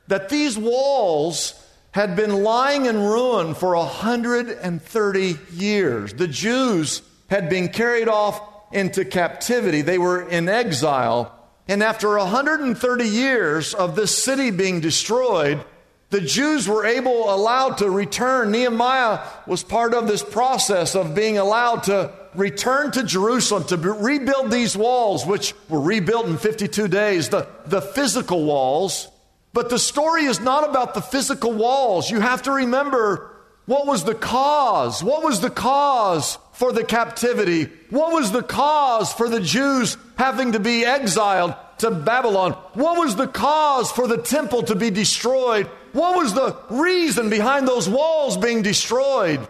that 0.09 0.29
these 0.29 0.59
walls 0.59 1.55
had 1.93 2.17
been 2.17 2.43
lying 2.43 2.87
in 2.87 2.99
ruin 2.99 3.55
for 3.55 3.77
130 3.77 5.39
years. 5.53 6.15
The 6.15 6.29
Jews 6.29 7.03
had 7.29 7.49
been 7.49 7.69
carried 7.69 8.09
off 8.09 8.41
into 8.73 9.05
captivity, 9.05 9.83
they 9.83 9.99
were 9.99 10.27
in 10.27 10.49
exile. 10.49 11.39
And 11.69 11.83
after 11.83 12.17
130 12.17 13.05
years 13.05 13.75
of 13.75 13.95
this 13.95 14.17
city 14.17 14.51
being 14.51 14.81
destroyed, 14.81 15.65
the 16.11 16.21
Jews 16.21 16.69
were 16.69 16.85
able, 16.85 17.33
allowed 17.33 17.79
to 17.79 17.89
return. 17.89 18.51
Nehemiah 18.51 19.21
was 19.47 19.63
part 19.63 19.95
of 19.95 20.07
this 20.07 20.23
process 20.23 20.95
of 20.95 21.15
being 21.15 21.39
allowed 21.39 21.85
to 21.85 22.13
return 22.35 22.91
to 22.93 23.03
Jerusalem 23.03 23.65
to 23.65 23.77
rebuild 23.77 24.51
these 24.51 24.77
walls, 24.77 25.25
which 25.25 25.55
were 25.69 25.81
rebuilt 25.81 26.27
in 26.27 26.37
52 26.37 26.89
days, 26.89 27.31
the, 27.31 27.47
the 27.67 27.81
physical 27.81 28.45
walls. 28.45 29.09
But 29.55 29.71
the 29.71 29.79
story 29.79 30.25
is 30.25 30.41
not 30.41 30.69
about 30.69 30.95
the 30.95 31.01
physical 31.01 31.53
walls. 31.53 32.11
You 32.11 32.21
have 32.21 32.43
to 32.43 32.53
remember 32.53 33.32
what 33.67 33.87
was 33.87 34.05
the 34.05 34.15
cause? 34.15 35.05
What 35.05 35.23
was 35.23 35.41
the 35.41 35.51
cause 35.51 36.39
for 36.53 36.73
the 36.73 36.85
captivity? 36.85 37.71
What 37.91 38.13
was 38.13 38.33
the 38.33 38.43
cause 38.43 39.13
for 39.13 39.29
the 39.29 39.41
Jews 39.41 39.97
having 40.17 40.53
to 40.53 40.61
be 40.61 40.85
exiled 40.85 41.55
to 41.79 41.91
Babylon? 41.91 42.53
What 42.75 42.99
was 42.99 43.15
the 43.17 43.29
cause 43.29 43.93
for 43.93 44.09
the 44.09 44.19
temple 44.19 44.65
to 44.65 44.75
be 44.75 44.91
destroyed? 44.91 45.67
What 45.93 46.17
was 46.17 46.35
the 46.35 46.57
reason 46.71 47.31
behind 47.31 47.69
those 47.69 47.89
walls 47.89 48.37
being 48.37 48.63
destroyed? 48.63 49.47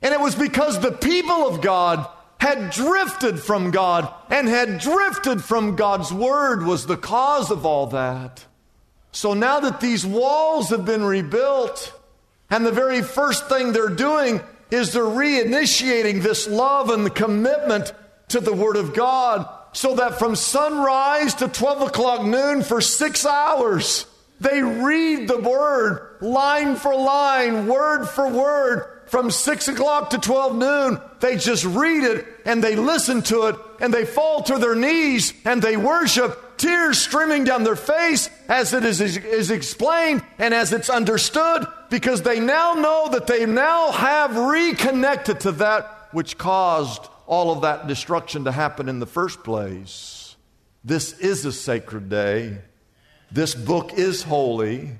And 0.00 0.12
it 0.12 0.20
was 0.20 0.34
because 0.34 0.80
the 0.80 0.92
people 0.92 1.46
of 1.46 1.60
God 1.60 2.06
had 2.38 2.70
drifted 2.70 3.38
from 3.38 3.70
God 3.70 4.12
and 4.28 4.48
had 4.48 4.80
drifted 4.80 5.44
from 5.44 5.76
God's 5.76 6.12
word 6.12 6.64
was 6.66 6.86
the 6.86 6.96
cause 6.96 7.52
of 7.52 7.64
all 7.64 7.86
that. 7.88 8.44
So 9.12 9.34
now 9.34 9.60
that 9.60 9.80
these 9.80 10.04
walls 10.04 10.70
have 10.70 10.84
been 10.84 11.04
rebuilt, 11.04 11.92
and 12.52 12.66
the 12.66 12.70
very 12.70 13.00
first 13.00 13.48
thing 13.48 13.72
they're 13.72 13.88
doing 13.88 14.38
is 14.70 14.92
they're 14.92 15.04
reinitiating 15.04 16.22
this 16.22 16.46
love 16.46 16.90
and 16.90 17.14
commitment 17.14 17.94
to 18.28 18.40
the 18.40 18.52
Word 18.52 18.76
of 18.76 18.92
God 18.92 19.48
so 19.72 19.94
that 19.94 20.18
from 20.18 20.36
sunrise 20.36 21.34
to 21.36 21.48
12 21.48 21.88
o'clock 21.88 22.26
noon 22.26 22.62
for 22.62 22.82
six 22.82 23.24
hours, 23.24 24.04
they 24.38 24.62
read 24.62 25.28
the 25.28 25.38
Word 25.38 26.18
line 26.20 26.76
for 26.76 26.94
line, 26.94 27.66
word 27.66 28.04
for 28.04 28.28
word. 28.28 28.88
From 29.06 29.30
6 29.30 29.68
o'clock 29.68 30.10
to 30.10 30.18
12 30.18 30.56
noon, 30.56 31.00
they 31.20 31.36
just 31.36 31.64
read 31.64 32.04
it 32.04 32.26
and 32.46 32.62
they 32.62 32.76
listen 32.76 33.22
to 33.22 33.48
it 33.48 33.56
and 33.80 33.92
they 33.92 34.06
fall 34.06 34.42
to 34.44 34.58
their 34.58 34.74
knees 34.74 35.34
and 35.44 35.60
they 35.60 35.76
worship, 35.76 36.56
tears 36.56 36.98
streaming 36.98 37.44
down 37.44 37.64
their 37.64 37.76
face 37.76 38.30
as 38.48 38.72
it 38.72 38.84
is, 38.84 39.00
is 39.00 39.50
explained 39.50 40.22
and 40.38 40.54
as 40.54 40.72
it's 40.72 40.88
understood 40.88 41.66
because 41.92 42.22
they 42.22 42.40
now 42.40 42.72
know 42.72 43.10
that 43.10 43.26
they 43.26 43.44
now 43.44 43.90
have 43.92 44.34
reconnected 44.34 45.40
to 45.40 45.52
that 45.52 46.08
which 46.12 46.38
caused 46.38 47.06
all 47.26 47.52
of 47.52 47.60
that 47.60 47.86
destruction 47.86 48.44
to 48.44 48.50
happen 48.50 48.88
in 48.88 48.98
the 48.98 49.04
first 49.04 49.44
place. 49.44 50.34
This 50.82 51.12
is 51.18 51.44
a 51.44 51.52
sacred 51.52 52.08
day. 52.08 52.56
This 53.30 53.54
book 53.54 53.92
is 53.92 54.22
holy. 54.22 54.92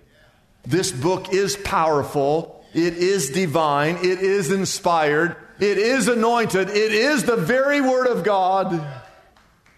This 0.64 0.92
book 0.92 1.32
is 1.32 1.56
powerful. 1.56 2.62
It 2.74 2.98
is 2.98 3.30
divine. 3.30 3.96
It 3.96 4.20
is 4.20 4.52
inspired. 4.52 5.36
It 5.60 5.78
is 5.78 6.08
anointed. 6.08 6.68
It 6.68 6.92
is 6.92 7.24
the 7.24 7.36
very 7.36 7.80
Word 7.80 8.06
of 8.06 8.22
God. 8.22 8.86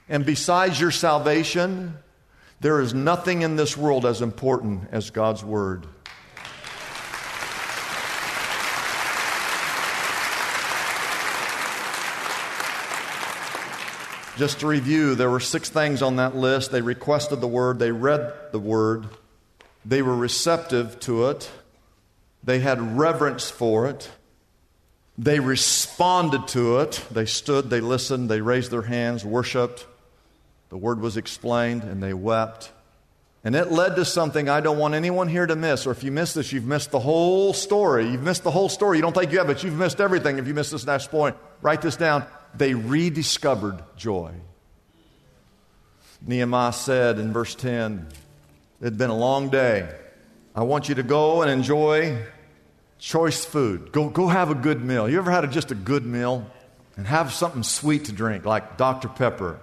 And 0.08 0.26
besides 0.26 0.80
your 0.80 0.90
salvation, 0.90 1.94
there 2.60 2.80
is 2.80 2.92
nothing 2.92 3.42
in 3.42 3.54
this 3.54 3.76
world 3.76 4.04
as 4.04 4.20
important 4.20 4.88
as 4.90 5.10
God's 5.10 5.44
Word. 5.44 5.86
Just 14.36 14.60
to 14.60 14.66
review, 14.66 15.14
there 15.14 15.30
were 15.30 15.40
six 15.40 15.68
things 15.68 16.02
on 16.02 16.16
that 16.16 16.34
list. 16.34 16.72
They 16.72 16.82
requested 16.82 17.40
the 17.40 17.48
word, 17.48 17.78
they 17.78 17.92
read 17.92 18.32
the 18.52 18.58
word, 18.58 19.06
they 19.84 20.02
were 20.02 20.16
receptive 20.16 20.98
to 21.00 21.28
it, 21.28 21.50
they 22.42 22.58
had 22.58 22.98
reverence 22.98 23.50
for 23.50 23.86
it, 23.86 24.10
they 25.16 25.38
responded 25.38 26.48
to 26.48 26.80
it. 26.80 27.00
They 27.10 27.26
stood, 27.26 27.70
they 27.70 27.80
listened, 27.80 28.28
they 28.28 28.40
raised 28.40 28.70
their 28.70 28.82
hands, 28.82 29.24
worshiped. 29.24 29.86
The 30.70 30.76
word 30.76 31.00
was 31.00 31.16
explained, 31.16 31.84
and 31.84 32.02
they 32.02 32.14
wept. 32.14 32.72
And 33.44 33.54
it 33.54 33.70
led 33.70 33.94
to 33.96 34.04
something 34.04 34.48
I 34.48 34.60
don't 34.60 34.78
want 34.78 34.94
anyone 34.94 35.28
here 35.28 35.46
to 35.46 35.54
miss. 35.54 35.86
Or 35.86 35.92
if 35.92 36.02
you 36.02 36.10
miss 36.10 36.34
this, 36.34 36.52
you've 36.52 36.64
missed 36.64 36.90
the 36.90 36.98
whole 36.98 37.52
story. 37.52 38.08
You've 38.08 38.22
missed 38.22 38.42
the 38.42 38.50
whole 38.50 38.70
story. 38.70 38.98
You 38.98 39.02
don't 39.02 39.14
think 39.14 39.30
you 39.30 39.38
have, 39.38 39.46
but 39.46 39.62
you've 39.62 39.76
missed 39.76 40.00
everything 40.00 40.38
if 40.38 40.48
you 40.48 40.54
miss 40.54 40.70
this 40.70 40.86
next 40.86 41.10
point. 41.10 41.36
Write 41.60 41.82
this 41.82 41.96
down. 41.96 42.26
They 42.56 42.74
rediscovered 42.74 43.82
joy. 43.96 44.32
Nehemiah 46.26 46.72
said 46.72 47.18
in 47.18 47.32
verse 47.32 47.54
10, 47.54 48.06
It 48.80 48.84
had 48.84 48.98
been 48.98 49.10
a 49.10 49.16
long 49.16 49.50
day. 49.50 49.88
I 50.54 50.62
want 50.62 50.88
you 50.88 50.94
to 50.96 51.02
go 51.02 51.42
and 51.42 51.50
enjoy 51.50 52.18
choice 52.98 53.44
food. 53.44 53.92
Go, 53.92 54.08
go 54.08 54.28
have 54.28 54.50
a 54.50 54.54
good 54.54 54.82
meal. 54.82 55.08
You 55.08 55.18
ever 55.18 55.30
had 55.30 55.44
a, 55.44 55.48
just 55.48 55.70
a 55.70 55.74
good 55.74 56.06
meal? 56.06 56.46
And 56.96 57.06
have 57.06 57.32
something 57.32 57.64
sweet 57.64 58.04
to 58.04 58.12
drink, 58.12 58.44
like 58.44 58.76
Dr. 58.76 59.08
Pepper 59.08 59.58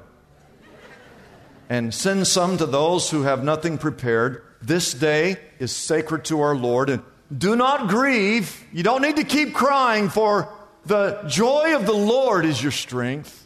and 1.71 1.93
send 1.93 2.27
some 2.27 2.57
to 2.57 2.65
those 2.65 3.09
who 3.09 3.21
have 3.21 3.45
nothing 3.45 3.77
prepared. 3.77 4.43
This 4.61 4.93
day 4.93 5.37
is 5.57 5.73
sacred 5.73 6.25
to 6.25 6.41
our 6.41 6.53
Lord. 6.53 6.89
And 6.89 7.01
do 7.35 7.55
not 7.55 7.87
grieve. 7.87 8.61
You 8.73 8.83
don't 8.83 9.01
need 9.01 9.15
to 9.15 9.23
keep 9.23 9.53
crying, 9.53 10.09
for 10.09 10.53
the 10.85 11.21
joy 11.27 11.75
of 11.75 11.85
the 11.85 11.93
Lord 11.93 12.45
is 12.45 12.61
your 12.61 12.71
strength. 12.71 13.37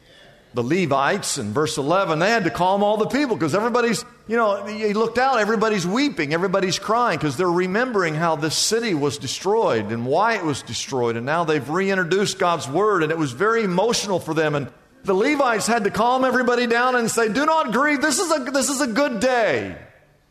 The 0.53 0.63
Levites 0.63 1.37
in 1.37 1.51
verse 1.51 1.77
11, 1.77 2.19
they 2.19 2.29
had 2.29 2.45
to 2.45 2.49
calm 2.49 2.81
all 2.81 2.95
the 2.95 3.07
people 3.07 3.35
because 3.35 3.53
everybody's, 3.53 4.05
you 4.25 4.37
know, 4.37 4.65
he 4.65 4.93
looked 4.93 5.17
out, 5.17 5.39
everybody's 5.39 5.85
weeping, 5.85 6.33
everybody's 6.33 6.79
crying 6.79 7.17
because 7.17 7.35
they're 7.35 7.51
remembering 7.51 8.15
how 8.15 8.37
this 8.37 8.55
city 8.55 8.93
was 8.93 9.17
destroyed 9.17 9.91
and 9.91 10.05
why 10.05 10.35
it 10.35 10.45
was 10.45 10.61
destroyed. 10.61 11.17
And 11.17 11.25
now 11.25 11.43
they've 11.43 11.69
reintroduced 11.69 12.39
God's 12.39 12.69
word, 12.69 13.03
and 13.03 13.11
it 13.11 13.17
was 13.17 13.33
very 13.33 13.65
emotional 13.65 14.17
for 14.17 14.33
them. 14.33 14.55
And 14.55 14.71
the 15.03 15.13
Levites 15.13 15.67
had 15.67 15.83
to 15.83 15.91
calm 15.91 16.23
everybody 16.23 16.67
down 16.67 16.95
and 16.95 17.11
say, 17.11 17.27
Do 17.27 17.45
not 17.45 17.73
grieve. 17.73 18.01
This 18.01 18.19
is 18.19 18.31
a, 18.31 18.39
this 18.51 18.69
is 18.69 18.79
a 18.79 18.87
good 18.87 19.19
day. 19.19 19.77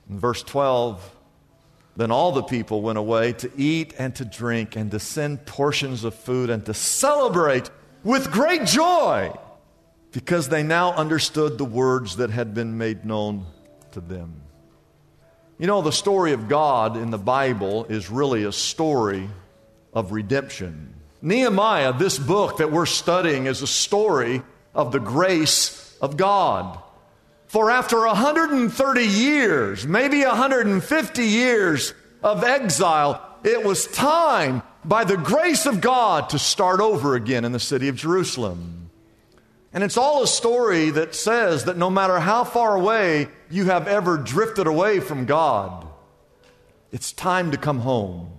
In 0.09 0.19
verse 0.19 0.43
12, 0.43 1.14
then 1.97 2.11
all 2.11 2.33
the 2.33 2.43
people 2.43 2.83
went 2.83 2.99
away 2.99 3.33
to 3.35 3.51
eat 3.57 3.95
and 3.99 4.15
to 4.17 4.25
drink 4.25 4.77
and 4.77 4.91
to 4.91 4.99
send 4.99 5.47
portions 5.47 6.05
of 6.05 6.15
food 6.15 6.51
and 6.51 6.67
to 6.67 6.75
celebrate 6.75 7.71
with 8.03 8.31
great 8.31 8.65
joy 8.65 9.33
because 10.13 10.49
they 10.49 10.63
now 10.63 10.93
understood 10.93 11.59
the 11.59 11.65
words 11.65 12.17
that 12.17 12.31
had 12.31 12.55
been 12.55 12.79
made 12.79 13.05
known 13.05 13.47
to 13.93 14.01
them. 14.01 14.41
You 15.59 15.67
know, 15.69 15.83
the 15.83 15.93
story 15.93 16.33
of 16.33 16.49
God 16.49 16.97
in 16.97 17.11
the 17.11 17.19
Bible 17.19 17.85
is 17.87 18.11
really 18.11 18.45
a 18.45 18.53
story 18.53 19.29
of 19.93 20.11
redemption. 20.11 20.95
Nehemiah, 21.23 21.93
this 21.93 22.19
book 22.19 22.59
that 22.59 22.73
we're 22.73 22.87
studying, 22.87 23.47
is 23.47 23.63
a 23.63 23.67
story 23.67 24.43
of 24.75 24.91
the 24.91 24.99
grace 24.99 25.97
of 26.01 26.17
God. 26.17 26.81
For 27.55 27.71
after 27.71 28.05
130 28.05 29.07
years, 29.07 29.87
maybe 29.87 30.25
150 30.25 31.25
years 31.25 31.95
of 32.21 32.43
exile, 32.43 33.25
it 33.45 33.65
was 33.65 33.87
time 33.87 34.65
by 34.85 35.05
the 35.05 35.17
grace 35.17 35.65
of 35.65 35.81
God 35.81 36.31
to 36.31 36.39
start 36.41 36.81
over 36.81 37.15
again 37.15 37.45
in 37.45 37.53
the 37.53 37.61
city 37.61 37.87
of 37.87 37.95
Jerusalem. 37.95 38.91
And 39.73 39.85
it's 39.85 39.97
all 39.97 40.25
a 40.25 40.27
story 40.27 40.91
that 40.91 41.15
says 41.15 41.67
that 41.67 41.77
no 41.77 41.91
matter 41.91 42.19
how 42.19 42.43
far 42.43 42.75
away 42.75 43.29
you 43.49 43.67
have 43.67 43.87
ever 43.87 44.17
drifted 44.17 44.67
away 44.67 44.99
from 44.99 45.25
God, 45.25 45.87
it's 46.91 47.13
time 47.13 47.53
to 47.53 47.57
come 47.57 47.79
home. 47.79 48.33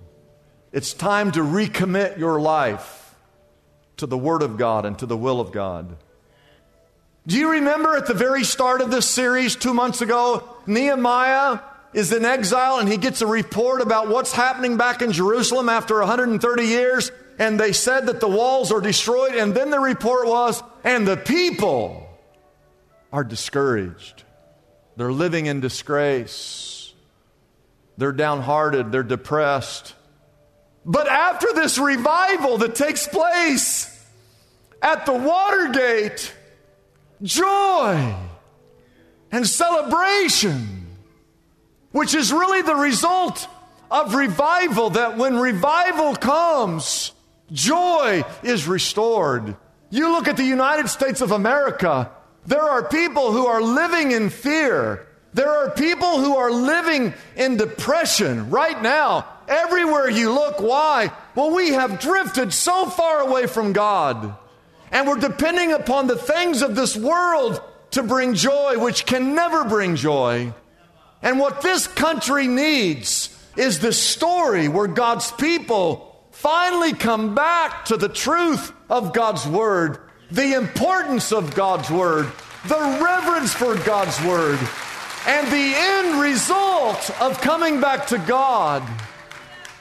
It's 0.73 0.91
time 0.91 1.31
to 1.31 1.39
recommit 1.39 2.17
your 2.17 2.41
life 2.41 3.15
to 3.95 4.07
the 4.07 4.17
Word 4.17 4.41
of 4.41 4.57
God 4.57 4.85
and 4.85 4.99
to 4.99 5.05
the 5.05 5.15
will 5.15 5.39
of 5.39 5.53
God. 5.53 5.95
Do 7.27 7.39
you 7.39 7.53
remember 7.53 7.95
at 7.95 8.05
the 8.05 8.13
very 8.13 8.43
start 8.43 8.81
of 8.81 8.91
this 8.91 9.09
series 9.09 9.55
two 9.55 9.73
months 9.73 10.01
ago, 10.01 10.47
Nehemiah 10.67 11.59
is 11.91 12.13
in 12.13 12.23
exile 12.23 12.77
and 12.77 12.87
he 12.87 12.97
gets 12.97 13.21
a 13.21 13.27
report 13.27 13.81
about 13.81 14.09
what's 14.09 14.31
happening 14.31 14.77
back 14.77 15.01
in 15.01 15.11
Jerusalem 15.11 15.67
after 15.67 15.97
130 15.97 16.63
years? 16.63 17.11
And 17.39 17.59
they 17.59 17.73
said 17.73 18.05
that 18.07 18.19
the 18.19 18.27
walls 18.27 18.71
are 18.71 18.79
destroyed. 18.79 19.33
And 19.33 19.55
then 19.55 19.71
the 19.71 19.79
report 19.79 20.27
was, 20.27 20.61
and 20.83 21.07
the 21.07 21.17
people 21.17 22.07
are 23.11 23.23
discouraged. 23.23 24.23
They're 24.95 25.11
living 25.11 25.47
in 25.47 25.61
disgrace. 25.61 26.93
They're 27.97 28.11
downhearted. 28.11 28.91
They're 28.91 29.03
depressed. 29.03 29.95
But 30.85 31.07
after 31.07 31.47
this 31.53 31.79
revival 31.79 32.59
that 32.59 32.75
takes 32.75 33.07
place 33.07 33.91
at 34.81 35.07
the 35.07 35.13
Watergate, 35.13 36.31
joy 37.21 38.15
and 39.31 39.47
celebration, 39.47 40.87
which 41.91 42.13
is 42.13 42.31
really 42.31 42.61
the 42.61 42.75
result 42.75 43.47
of 43.91 44.15
revival. 44.15 44.91
That 44.91 45.17
when 45.17 45.37
revival 45.37 46.15
comes, 46.15 47.11
joy 47.51 48.23
is 48.43 48.67
restored. 48.67 49.55
You 49.89 50.11
look 50.11 50.27
at 50.27 50.37
the 50.37 50.43
United 50.43 50.89
States 50.89 51.21
of 51.21 51.31
America, 51.31 52.11
there 52.45 52.61
are 52.61 52.83
people 52.83 53.31
who 53.31 53.47
are 53.47 53.61
living 53.61 54.11
in 54.11 54.29
fear. 54.29 55.07
There 55.33 55.49
are 55.49 55.69
people 55.71 56.19
who 56.19 56.37
are 56.37 56.51
living 56.51 57.13
in 57.35 57.57
depression 57.57 58.49
right 58.49 58.81
now. 58.81 59.27
Everywhere 59.47 60.09
you 60.09 60.31
look, 60.31 60.59
why? 60.59 61.11
Well, 61.35 61.53
we 61.53 61.69
have 61.69 61.99
drifted 61.99 62.53
so 62.53 62.89
far 62.89 63.19
away 63.19 63.47
from 63.47 63.73
God. 63.73 64.35
And 64.95 65.09
we're 65.09 65.17
depending 65.17 65.73
upon 65.73 66.07
the 66.07 66.15
things 66.15 66.61
of 66.61 66.73
this 66.73 66.95
world 66.95 67.61
to 67.91 68.01
bring 68.01 68.33
joy, 68.33 68.79
which 68.79 69.05
can 69.05 69.35
never 69.35 69.65
bring 69.65 69.97
joy. 69.97 70.53
And 71.21 71.37
what 71.37 71.61
this 71.61 71.85
country 71.85 72.47
needs 72.47 73.37
is 73.57 73.79
the 73.79 73.91
story 73.91 74.69
where 74.69 74.87
God's 74.87 75.33
people 75.33 76.25
finally 76.31 76.93
come 76.93 77.35
back 77.35 77.83
to 77.85 77.97
the 77.97 78.07
truth 78.07 78.71
of 78.89 79.11
God's 79.11 79.45
Word, 79.45 79.99
the 80.31 80.53
importance 80.53 81.33
of 81.33 81.53
God's 81.55 81.91
Word, 81.91 82.31
the 82.65 82.99
reverence 83.03 83.53
for 83.53 83.75
God's 83.75 84.17
Word, 84.23 84.59
and 85.27 85.45
the 85.47 85.73
end 85.75 86.21
result 86.21 87.11
of 87.19 87.41
coming 87.41 87.81
back 87.81 88.07
to 88.07 88.17
God 88.19 88.81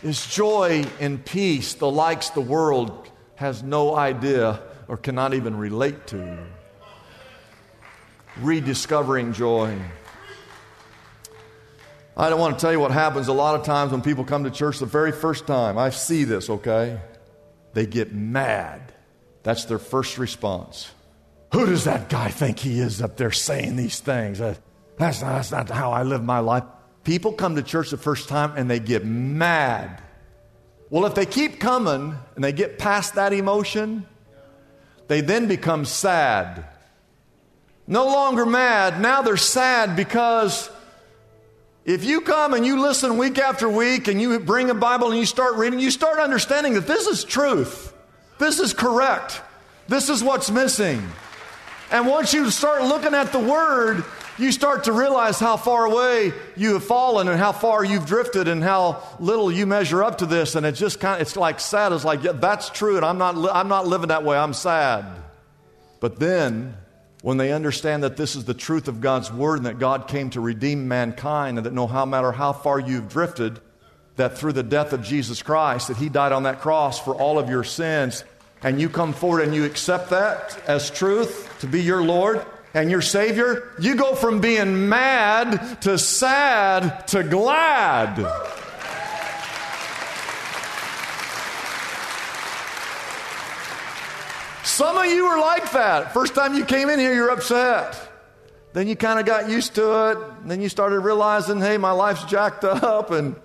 is 0.02 0.26
joy 0.26 0.84
and 0.98 1.24
peace, 1.24 1.74
the 1.74 1.88
likes 1.88 2.30
the 2.30 2.40
world 2.40 3.08
has 3.36 3.62
no 3.62 3.94
idea 3.94 4.60
or 4.88 4.96
cannot 4.96 5.34
even 5.34 5.56
relate 5.56 6.06
to. 6.08 6.38
Rediscovering 8.40 9.32
joy. 9.32 9.78
I 12.16 12.30
don't 12.30 12.38
want 12.38 12.58
to 12.58 12.60
tell 12.60 12.72
you 12.72 12.80
what 12.80 12.90
happens 12.90 13.28
a 13.28 13.32
lot 13.32 13.58
of 13.58 13.66
times 13.66 13.92
when 13.92 14.02
people 14.02 14.24
come 14.24 14.44
to 14.44 14.50
church 14.50 14.78
the 14.78 14.86
very 14.86 15.12
first 15.12 15.46
time. 15.46 15.78
I 15.78 15.90
see 15.90 16.24
this, 16.24 16.48
okay? 16.48 17.00
They 17.72 17.86
get 17.86 18.12
mad. 18.12 18.92
That's 19.42 19.64
their 19.64 19.78
first 19.78 20.16
response. 20.18 20.90
Who 21.52 21.66
does 21.66 21.84
that 21.84 22.08
guy 22.08 22.28
think 22.28 22.58
he 22.58 22.80
is 22.80 23.02
up 23.02 23.16
there 23.16 23.32
saying 23.32 23.76
these 23.76 24.00
things? 24.00 24.38
That's 24.38 24.60
not, 24.98 25.20
that's 25.20 25.50
not 25.50 25.70
how 25.70 25.92
I 25.92 26.02
live 26.02 26.22
my 26.22 26.38
life. 26.38 26.64
People 27.04 27.32
come 27.32 27.56
to 27.56 27.62
church 27.62 27.90
the 27.90 27.96
first 27.96 28.28
time 28.28 28.54
and 28.56 28.70
they 28.70 28.78
get 28.78 29.04
mad. 29.04 30.02
Well, 30.90 31.06
if 31.06 31.14
they 31.14 31.26
keep 31.26 31.60
coming 31.60 32.16
and 32.34 32.44
they 32.44 32.52
get 32.52 32.78
past 32.78 33.16
that 33.16 33.32
emotion, 33.32 34.06
they 35.08 35.20
then 35.20 35.48
become 35.48 35.84
sad. 35.84 36.64
No 37.86 38.06
longer 38.06 38.46
mad, 38.46 39.00
now 39.00 39.22
they're 39.22 39.36
sad 39.36 39.94
because 39.94 40.70
if 41.84 42.04
you 42.04 42.22
come 42.22 42.54
and 42.54 42.64
you 42.64 42.80
listen 42.80 43.18
week 43.18 43.38
after 43.38 43.68
week 43.68 44.08
and 44.08 44.20
you 44.20 44.38
bring 44.38 44.70
a 44.70 44.74
Bible 44.74 45.10
and 45.10 45.18
you 45.18 45.26
start 45.26 45.56
reading, 45.56 45.80
you 45.80 45.90
start 45.90 46.18
understanding 46.18 46.74
that 46.74 46.86
this 46.86 47.06
is 47.06 47.24
truth. 47.24 47.92
This 48.38 48.58
is 48.58 48.72
correct. 48.72 49.42
This 49.86 50.08
is 50.08 50.22
what's 50.22 50.50
missing. 50.50 51.06
And 51.90 52.06
once 52.06 52.32
you 52.32 52.50
start 52.50 52.84
looking 52.84 53.14
at 53.14 53.32
the 53.32 53.38
Word, 53.38 54.04
you 54.38 54.50
start 54.52 54.84
to 54.84 54.92
realize 54.92 55.38
how 55.38 55.56
far 55.56 55.84
away 55.84 56.32
you 56.56 56.74
have 56.74 56.84
fallen 56.84 57.28
and 57.28 57.38
how 57.38 57.52
far 57.52 57.84
you've 57.84 58.06
drifted 58.06 58.48
and 58.48 58.62
how 58.62 59.02
little 59.20 59.50
you 59.50 59.66
measure 59.66 60.02
up 60.02 60.18
to 60.18 60.26
this. 60.26 60.54
And 60.54 60.66
it's 60.66 60.78
just 60.78 61.00
kind 61.00 61.16
of, 61.16 61.22
it's 61.22 61.36
like 61.36 61.60
sad. 61.60 61.92
It's 61.92 62.04
like, 62.04 62.22
yeah, 62.22 62.32
that's 62.32 62.70
true. 62.70 62.96
And 62.96 63.04
I'm 63.04 63.18
not, 63.18 63.36
li- 63.36 63.50
I'm 63.52 63.68
not 63.68 63.86
living 63.86 64.08
that 64.08 64.24
way. 64.24 64.36
I'm 64.36 64.54
sad. 64.54 65.04
But 66.00 66.18
then, 66.18 66.76
when 67.22 67.38
they 67.38 67.52
understand 67.52 68.02
that 68.02 68.18
this 68.18 68.36
is 68.36 68.44
the 68.44 68.52
truth 68.52 68.86
of 68.86 69.00
God's 69.00 69.32
word 69.32 69.56
and 69.56 69.66
that 69.66 69.78
God 69.78 70.08
came 70.08 70.28
to 70.30 70.40
redeem 70.40 70.88
mankind 70.88 71.56
and 71.56 71.64
that 71.64 71.72
no 71.72 71.86
matter 72.04 72.32
how 72.32 72.52
far 72.52 72.78
you've 72.78 73.08
drifted, 73.08 73.60
that 74.16 74.36
through 74.36 74.52
the 74.52 74.62
death 74.62 74.92
of 74.92 75.02
Jesus 75.02 75.42
Christ, 75.42 75.88
that 75.88 75.96
He 75.96 76.08
died 76.08 76.32
on 76.32 76.42
that 76.42 76.60
cross 76.60 77.00
for 77.00 77.14
all 77.14 77.38
of 77.38 77.48
your 77.48 77.64
sins, 77.64 78.24
and 78.62 78.80
you 78.80 78.88
come 78.88 79.12
forward 79.12 79.42
and 79.42 79.54
you 79.54 79.64
accept 79.64 80.10
that 80.10 80.60
as 80.66 80.90
truth 80.90 81.50
to 81.60 81.66
be 81.66 81.82
your 81.82 82.02
Lord, 82.02 82.44
and 82.74 82.90
your 82.90 83.00
Savior, 83.00 83.70
you 83.78 83.94
go 83.94 84.14
from 84.14 84.40
being 84.40 84.88
mad 84.88 85.80
to 85.82 85.96
sad 85.96 87.06
to 87.08 87.22
glad. 87.22 88.16
Some 94.64 94.98
of 94.98 95.06
you 95.06 95.24
are 95.26 95.40
like 95.40 95.70
that. 95.70 96.12
First 96.12 96.34
time 96.34 96.54
you 96.54 96.64
came 96.64 96.88
in 96.88 96.98
here, 96.98 97.14
you're 97.14 97.30
upset. 97.30 98.10
Then 98.72 98.88
you 98.88 98.96
kind 98.96 99.20
of 99.20 99.24
got 99.24 99.48
used 99.48 99.76
to 99.76 100.10
it. 100.10 100.18
Then 100.48 100.60
you 100.60 100.68
started 100.68 100.98
realizing, 100.98 101.60
hey, 101.60 101.78
my 101.78 101.92
life's 101.92 102.24
jacked 102.24 102.64
up, 102.64 103.12
and 103.12 103.36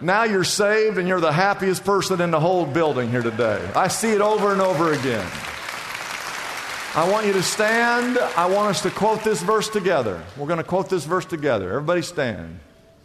now 0.00 0.22
you're 0.22 0.44
saved 0.44 0.98
and 0.98 1.08
you're 1.08 1.20
the 1.20 1.32
happiest 1.32 1.84
person 1.84 2.20
in 2.20 2.30
the 2.30 2.38
whole 2.38 2.64
building 2.64 3.10
here 3.10 3.22
today. 3.22 3.60
I 3.74 3.88
see 3.88 4.12
it 4.12 4.20
over 4.20 4.52
and 4.52 4.60
over 4.60 4.92
again. 4.92 5.26
I 6.94 7.10
want 7.10 7.26
you 7.26 7.32
to 7.32 7.42
stand. 7.42 8.18
I 8.18 8.44
want 8.44 8.68
us 8.68 8.82
to 8.82 8.90
quote 8.90 9.24
this 9.24 9.40
verse 9.40 9.66
together. 9.70 10.22
We're 10.36 10.46
going 10.46 10.58
to 10.58 10.64
quote 10.64 10.90
this 10.90 11.06
verse 11.06 11.24
together. 11.24 11.70
Everybody 11.70 12.02
stand. 12.02 12.60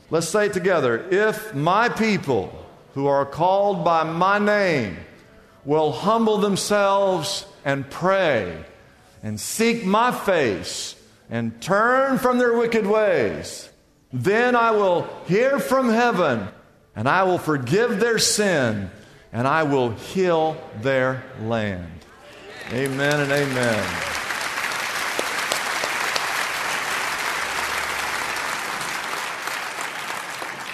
Let's 0.10 0.28
say 0.28 0.48
it 0.48 0.54
together. 0.54 1.08
If 1.10 1.56
my 1.56 1.88
people 1.88 2.66
who 2.96 3.08
are 3.08 3.26
called 3.26 3.86
by 3.86 4.04
my 4.04 4.40
name 4.40 4.98
will 5.64 5.94
humble 5.94 6.38
themselves 6.38 7.46
and 7.64 7.90
pray 7.90 8.62
and 9.24 9.40
seek 9.40 9.86
my 9.86 10.12
face 10.12 10.98
and 11.30 11.62
turn 11.62 12.18
from 12.18 12.40
their 12.40 12.58
wicked 12.58 12.86
ways, 12.86 13.70
then 14.12 14.58
I 14.58 14.72
will 14.72 15.08
hear 15.28 15.60
from 15.60 15.88
heaven 15.88 16.50
and 16.94 17.08
I 17.08 17.24
will 17.24 17.38
forgive 17.38 18.02
their 18.02 18.20
sin 18.20 18.92
and 19.32 19.48
I 19.48 19.64
will 19.64 19.92
heal 19.92 20.62
their 20.82 21.24
land. 21.42 21.98
Amen 22.74 23.22
and 23.22 23.32
amen. 23.32 23.84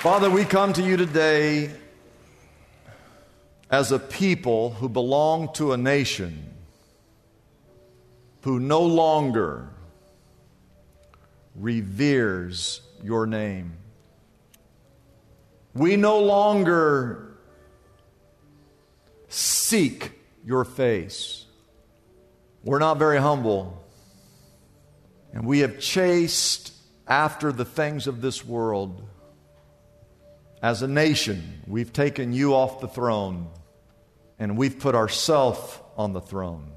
Father, 0.01 0.27
we 0.31 0.43
come 0.43 0.73
to 0.73 0.81
you 0.81 0.97
today 0.97 1.69
as 3.69 3.91
a 3.91 3.99
people 3.99 4.71
who 4.71 4.89
belong 4.89 5.53
to 5.53 5.73
a 5.73 5.77
nation 5.77 6.55
who 8.41 8.59
no 8.59 8.81
longer 8.81 9.69
reveres 11.55 12.81
your 13.03 13.27
name. 13.27 13.73
We 15.75 15.95
no 15.95 16.19
longer 16.19 17.35
seek 19.29 20.13
your 20.43 20.65
face. 20.65 21.42
We're 22.63 22.79
not 22.79 22.97
very 22.97 23.17
humble. 23.17 23.83
And 25.33 25.45
we 25.45 25.59
have 25.59 25.79
chased 25.79 26.71
after 27.07 27.51
the 27.51 27.65
things 27.65 28.07
of 28.07 28.21
this 28.21 28.45
world. 28.45 29.07
As 30.61 30.81
a 30.81 30.87
nation, 30.87 31.61
we've 31.67 31.91
taken 31.91 32.31
you 32.31 32.53
off 32.53 32.79
the 32.79 32.87
throne 32.87 33.49
and 34.39 34.57
we've 34.57 34.79
put 34.79 34.95
ourselves 34.95 35.77
on 35.97 36.13
the 36.13 36.21
throne. 36.21 36.71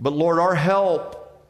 But 0.00 0.12
Lord, 0.12 0.38
our 0.38 0.54
help, 0.54 1.42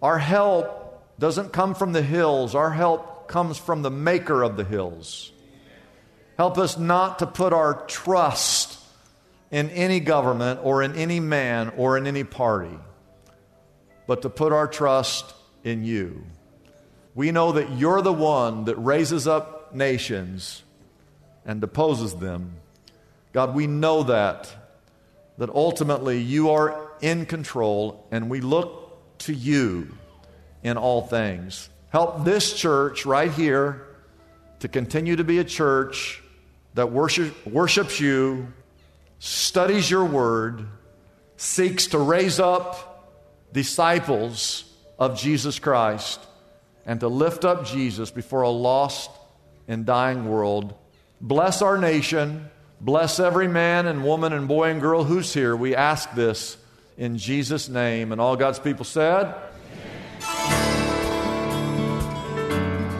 our 0.00 0.18
help 0.18 1.18
doesn't 1.18 1.52
come 1.52 1.74
from 1.74 1.92
the 1.92 2.02
hills. 2.02 2.54
Our 2.54 2.70
help 2.70 3.28
comes 3.28 3.58
from 3.58 3.82
the 3.82 3.90
maker 3.90 4.42
of 4.42 4.56
the 4.56 4.64
hills. 4.64 5.30
Help 6.36 6.58
us 6.58 6.78
not 6.78 7.20
to 7.20 7.26
put 7.26 7.52
our 7.52 7.86
trust 7.86 8.61
in 9.52 9.68
any 9.70 10.00
government 10.00 10.58
or 10.64 10.82
in 10.82 10.96
any 10.96 11.20
man 11.20 11.72
or 11.76 11.96
in 11.96 12.06
any 12.08 12.24
party, 12.24 12.76
but 14.08 14.22
to 14.22 14.30
put 14.30 14.52
our 14.52 14.66
trust 14.66 15.34
in 15.62 15.84
you. 15.84 16.24
We 17.14 17.30
know 17.30 17.52
that 17.52 17.70
you're 17.72 18.00
the 18.00 18.12
one 18.12 18.64
that 18.64 18.76
raises 18.76 19.28
up 19.28 19.74
nations 19.74 20.62
and 21.44 21.60
deposes 21.60 22.14
them. 22.14 22.54
God, 23.32 23.54
we 23.54 23.66
know 23.66 24.04
that, 24.04 24.52
that 25.36 25.50
ultimately 25.50 26.20
you 26.20 26.50
are 26.50 26.90
in 27.02 27.26
control, 27.26 28.06
and 28.10 28.30
we 28.30 28.40
look 28.40 29.18
to 29.18 29.34
you 29.34 29.88
in 30.62 30.78
all 30.78 31.02
things. 31.02 31.68
Help 31.90 32.24
this 32.24 32.54
church 32.54 33.04
right 33.04 33.30
here 33.30 33.86
to 34.60 34.68
continue 34.68 35.16
to 35.16 35.24
be 35.24 35.38
a 35.38 35.44
church 35.44 36.22
that 36.74 36.90
worship, 36.90 37.46
worships 37.46 38.00
you, 38.00 38.46
studies 39.24 39.88
your 39.88 40.04
word, 40.04 40.66
seeks 41.36 41.86
to 41.86 41.98
raise 41.98 42.40
up 42.40 43.08
disciples 43.52 44.64
of 44.98 45.16
Jesus 45.16 45.60
Christ, 45.60 46.18
and 46.84 46.98
to 46.98 47.06
lift 47.06 47.44
up 47.44 47.64
Jesus 47.64 48.10
before 48.10 48.42
a 48.42 48.50
lost 48.50 49.12
and 49.68 49.86
dying 49.86 50.28
world. 50.28 50.74
Bless 51.20 51.62
our 51.62 51.78
nation. 51.78 52.50
Bless 52.80 53.20
every 53.20 53.46
man 53.46 53.86
and 53.86 54.02
woman 54.02 54.32
and 54.32 54.48
boy 54.48 54.70
and 54.70 54.80
girl 54.80 55.04
who's 55.04 55.32
here. 55.32 55.54
We 55.54 55.76
ask 55.76 56.12
this 56.14 56.56
in 56.98 57.16
Jesus' 57.16 57.68
name. 57.68 58.10
And 58.10 58.20
all 58.20 58.34
God's 58.34 58.58
people 58.58 58.84
said, 58.84 59.32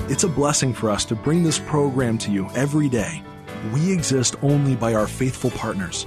It's 0.09 0.23
a 0.23 0.29
blessing 0.29 0.73
for 0.73 0.89
us 0.89 1.05
to 1.07 1.17
bring 1.17 1.43
this 1.43 1.59
program 1.59 2.17
to 2.19 2.31
you 2.31 2.49
every 2.55 2.89
day. 2.89 3.25
We 3.75 3.93
exist 3.93 4.37
only 4.41 4.77
by 4.77 4.95
our 4.95 5.09
faithful 5.09 5.51
partners 5.51 6.07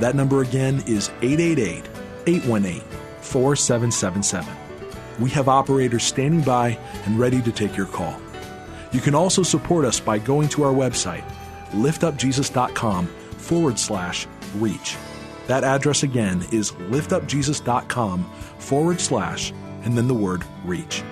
That 0.00 0.14
number 0.14 0.42
again 0.42 0.82
is 0.86 1.10
888 1.22 1.84
818 2.26 2.80
4777. 3.20 4.54
We 5.18 5.30
have 5.30 5.48
operators 5.48 6.04
standing 6.04 6.42
by 6.42 6.78
and 7.04 7.18
ready 7.18 7.40
to 7.42 7.52
take 7.52 7.76
your 7.76 7.86
call. 7.86 8.20
You 8.92 9.00
can 9.00 9.14
also 9.14 9.42
support 9.42 9.84
us 9.84 9.98
by 9.98 10.18
going 10.18 10.48
to 10.50 10.62
our 10.62 10.72
website, 10.72 11.24
liftupjesus.com 11.70 13.06
forward 13.06 13.78
slash 13.78 14.26
reach. 14.56 14.96
That 15.46 15.64
address 15.64 16.02
again 16.02 16.44
is 16.52 16.72
liftupjesus.com 16.72 18.24
forward 18.58 19.00
slash 19.00 19.52
and 19.84 19.96
then 19.96 20.08
the 20.08 20.14
word 20.14 20.44
reach. 20.64 21.02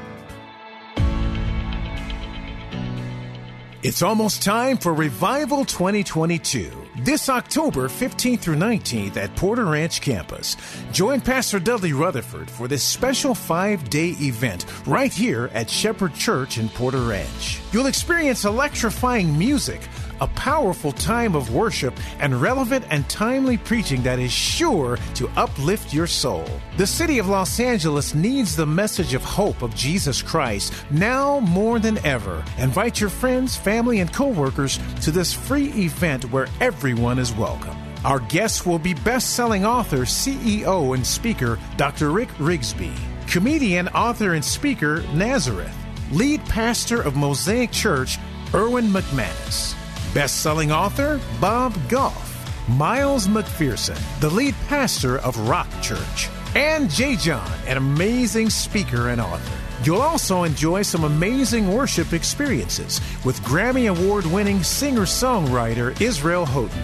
It's 3.82 4.02
almost 4.02 4.42
time 4.42 4.78
for 4.78 4.94
Revival 4.94 5.64
2022. 5.64 6.83
This 6.96 7.28
October 7.28 7.88
15th 7.88 8.38
through 8.38 8.54
19th 8.54 9.16
at 9.16 9.34
Porter 9.34 9.64
Ranch 9.64 10.00
campus. 10.00 10.56
Join 10.92 11.20
Pastor 11.20 11.58
Dudley 11.58 11.92
Rutherford 11.92 12.48
for 12.48 12.68
this 12.68 12.84
special 12.84 13.34
five 13.34 13.90
day 13.90 14.10
event 14.20 14.64
right 14.86 15.12
here 15.12 15.50
at 15.54 15.68
Shepherd 15.68 16.14
Church 16.14 16.56
in 16.56 16.68
Porter 16.68 17.00
Ranch. 17.00 17.60
You'll 17.72 17.86
experience 17.86 18.44
electrifying 18.44 19.36
music 19.36 19.80
a 20.20 20.26
powerful 20.28 20.92
time 20.92 21.34
of 21.34 21.54
worship 21.54 21.94
and 22.20 22.40
relevant 22.40 22.84
and 22.90 23.08
timely 23.08 23.56
preaching 23.56 24.02
that 24.02 24.18
is 24.18 24.32
sure 24.32 24.98
to 25.14 25.28
uplift 25.36 25.92
your 25.92 26.06
soul. 26.06 26.46
The 26.76 26.86
city 26.86 27.18
of 27.18 27.28
Los 27.28 27.58
Angeles 27.60 28.14
needs 28.14 28.56
the 28.56 28.66
message 28.66 29.14
of 29.14 29.22
hope 29.24 29.62
of 29.62 29.74
Jesus 29.74 30.22
Christ 30.22 30.72
now 30.90 31.40
more 31.40 31.78
than 31.78 31.98
ever. 32.04 32.44
Invite 32.58 33.00
your 33.00 33.10
friends, 33.10 33.56
family, 33.56 34.00
and 34.00 34.12
coworkers 34.12 34.78
to 35.02 35.10
this 35.10 35.32
free 35.32 35.68
event 35.72 36.30
where 36.30 36.48
everyone 36.60 37.18
is 37.18 37.32
welcome. 37.32 37.76
Our 38.04 38.20
guests 38.20 38.66
will 38.66 38.78
be 38.78 38.92
best-selling 38.92 39.64
author, 39.64 40.04
CEO, 40.04 40.94
and 40.94 41.06
speaker 41.06 41.58
Dr. 41.78 42.10
Rick 42.10 42.28
Rigsby, 42.38 42.92
comedian, 43.26 43.88
author, 43.88 44.34
and 44.34 44.44
speaker 44.44 45.02
Nazareth, 45.14 45.74
lead 46.12 46.44
pastor 46.44 47.00
of 47.00 47.16
Mosaic 47.16 47.72
Church 47.72 48.18
Erwin 48.54 48.86
McManus, 48.86 49.74
Best 50.14 50.42
selling 50.42 50.70
author 50.70 51.20
Bob 51.40 51.76
Goff, 51.88 52.68
Miles 52.68 53.26
McPherson, 53.26 53.98
the 54.20 54.30
lead 54.30 54.54
pastor 54.68 55.18
of 55.18 55.36
Rock 55.48 55.66
Church, 55.82 56.28
and 56.54 56.88
J.John, 56.88 57.50
an 57.66 57.78
amazing 57.78 58.48
speaker 58.48 59.08
and 59.08 59.20
author. 59.20 59.58
You'll 59.82 60.00
also 60.02 60.44
enjoy 60.44 60.82
some 60.82 61.02
amazing 61.02 61.68
worship 61.68 62.12
experiences 62.12 63.00
with 63.24 63.40
Grammy 63.40 63.90
Award 63.90 64.24
winning 64.26 64.62
singer 64.62 65.02
songwriter 65.02 66.00
Israel 66.00 66.46
Houghton 66.46 66.82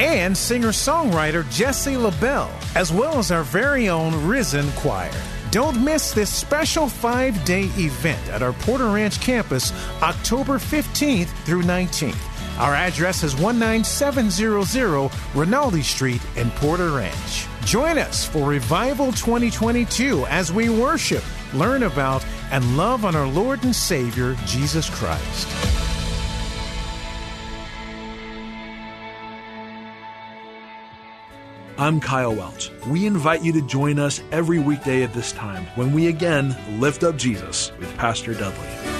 and 0.00 0.34
singer 0.34 0.68
songwriter 0.68 1.48
Jesse 1.50 1.98
LaBelle, 1.98 2.50
as 2.76 2.90
well 2.90 3.18
as 3.18 3.30
our 3.30 3.42
very 3.42 3.90
own 3.90 4.26
Risen 4.26 4.70
Choir. 4.72 5.12
Don't 5.50 5.84
miss 5.84 6.12
this 6.12 6.32
special 6.32 6.88
five 6.88 7.44
day 7.44 7.64
event 7.76 8.26
at 8.30 8.42
our 8.42 8.54
Porter 8.54 8.88
Ranch 8.88 9.20
campus 9.20 9.70
October 10.02 10.54
15th 10.54 11.28
through 11.44 11.62
19th. 11.62 12.29
Our 12.60 12.74
address 12.74 13.22
is 13.22 13.32
19700 13.36 15.10
Rinaldi 15.34 15.80
Street 15.80 16.20
in 16.36 16.50
Porter 16.50 16.90
Ranch. 16.90 17.46
Join 17.64 17.96
us 17.96 18.26
for 18.26 18.46
Revival 18.46 19.12
2022 19.12 20.26
as 20.26 20.52
we 20.52 20.68
worship, 20.68 21.24
learn 21.54 21.84
about, 21.84 22.22
and 22.50 22.76
love 22.76 23.06
on 23.06 23.16
our 23.16 23.26
Lord 23.26 23.64
and 23.64 23.74
Savior, 23.74 24.36
Jesus 24.44 24.90
Christ. 24.90 25.48
I'm 31.78 31.98
Kyle 31.98 32.34
Welch. 32.34 32.70
We 32.86 33.06
invite 33.06 33.42
you 33.42 33.54
to 33.54 33.62
join 33.62 33.98
us 33.98 34.20
every 34.32 34.58
weekday 34.58 35.02
at 35.02 35.14
this 35.14 35.32
time 35.32 35.64
when 35.76 35.94
we 35.94 36.08
again 36.08 36.54
lift 36.78 37.04
up 37.04 37.16
Jesus 37.16 37.72
with 37.78 37.96
Pastor 37.96 38.34
Dudley. 38.34 38.99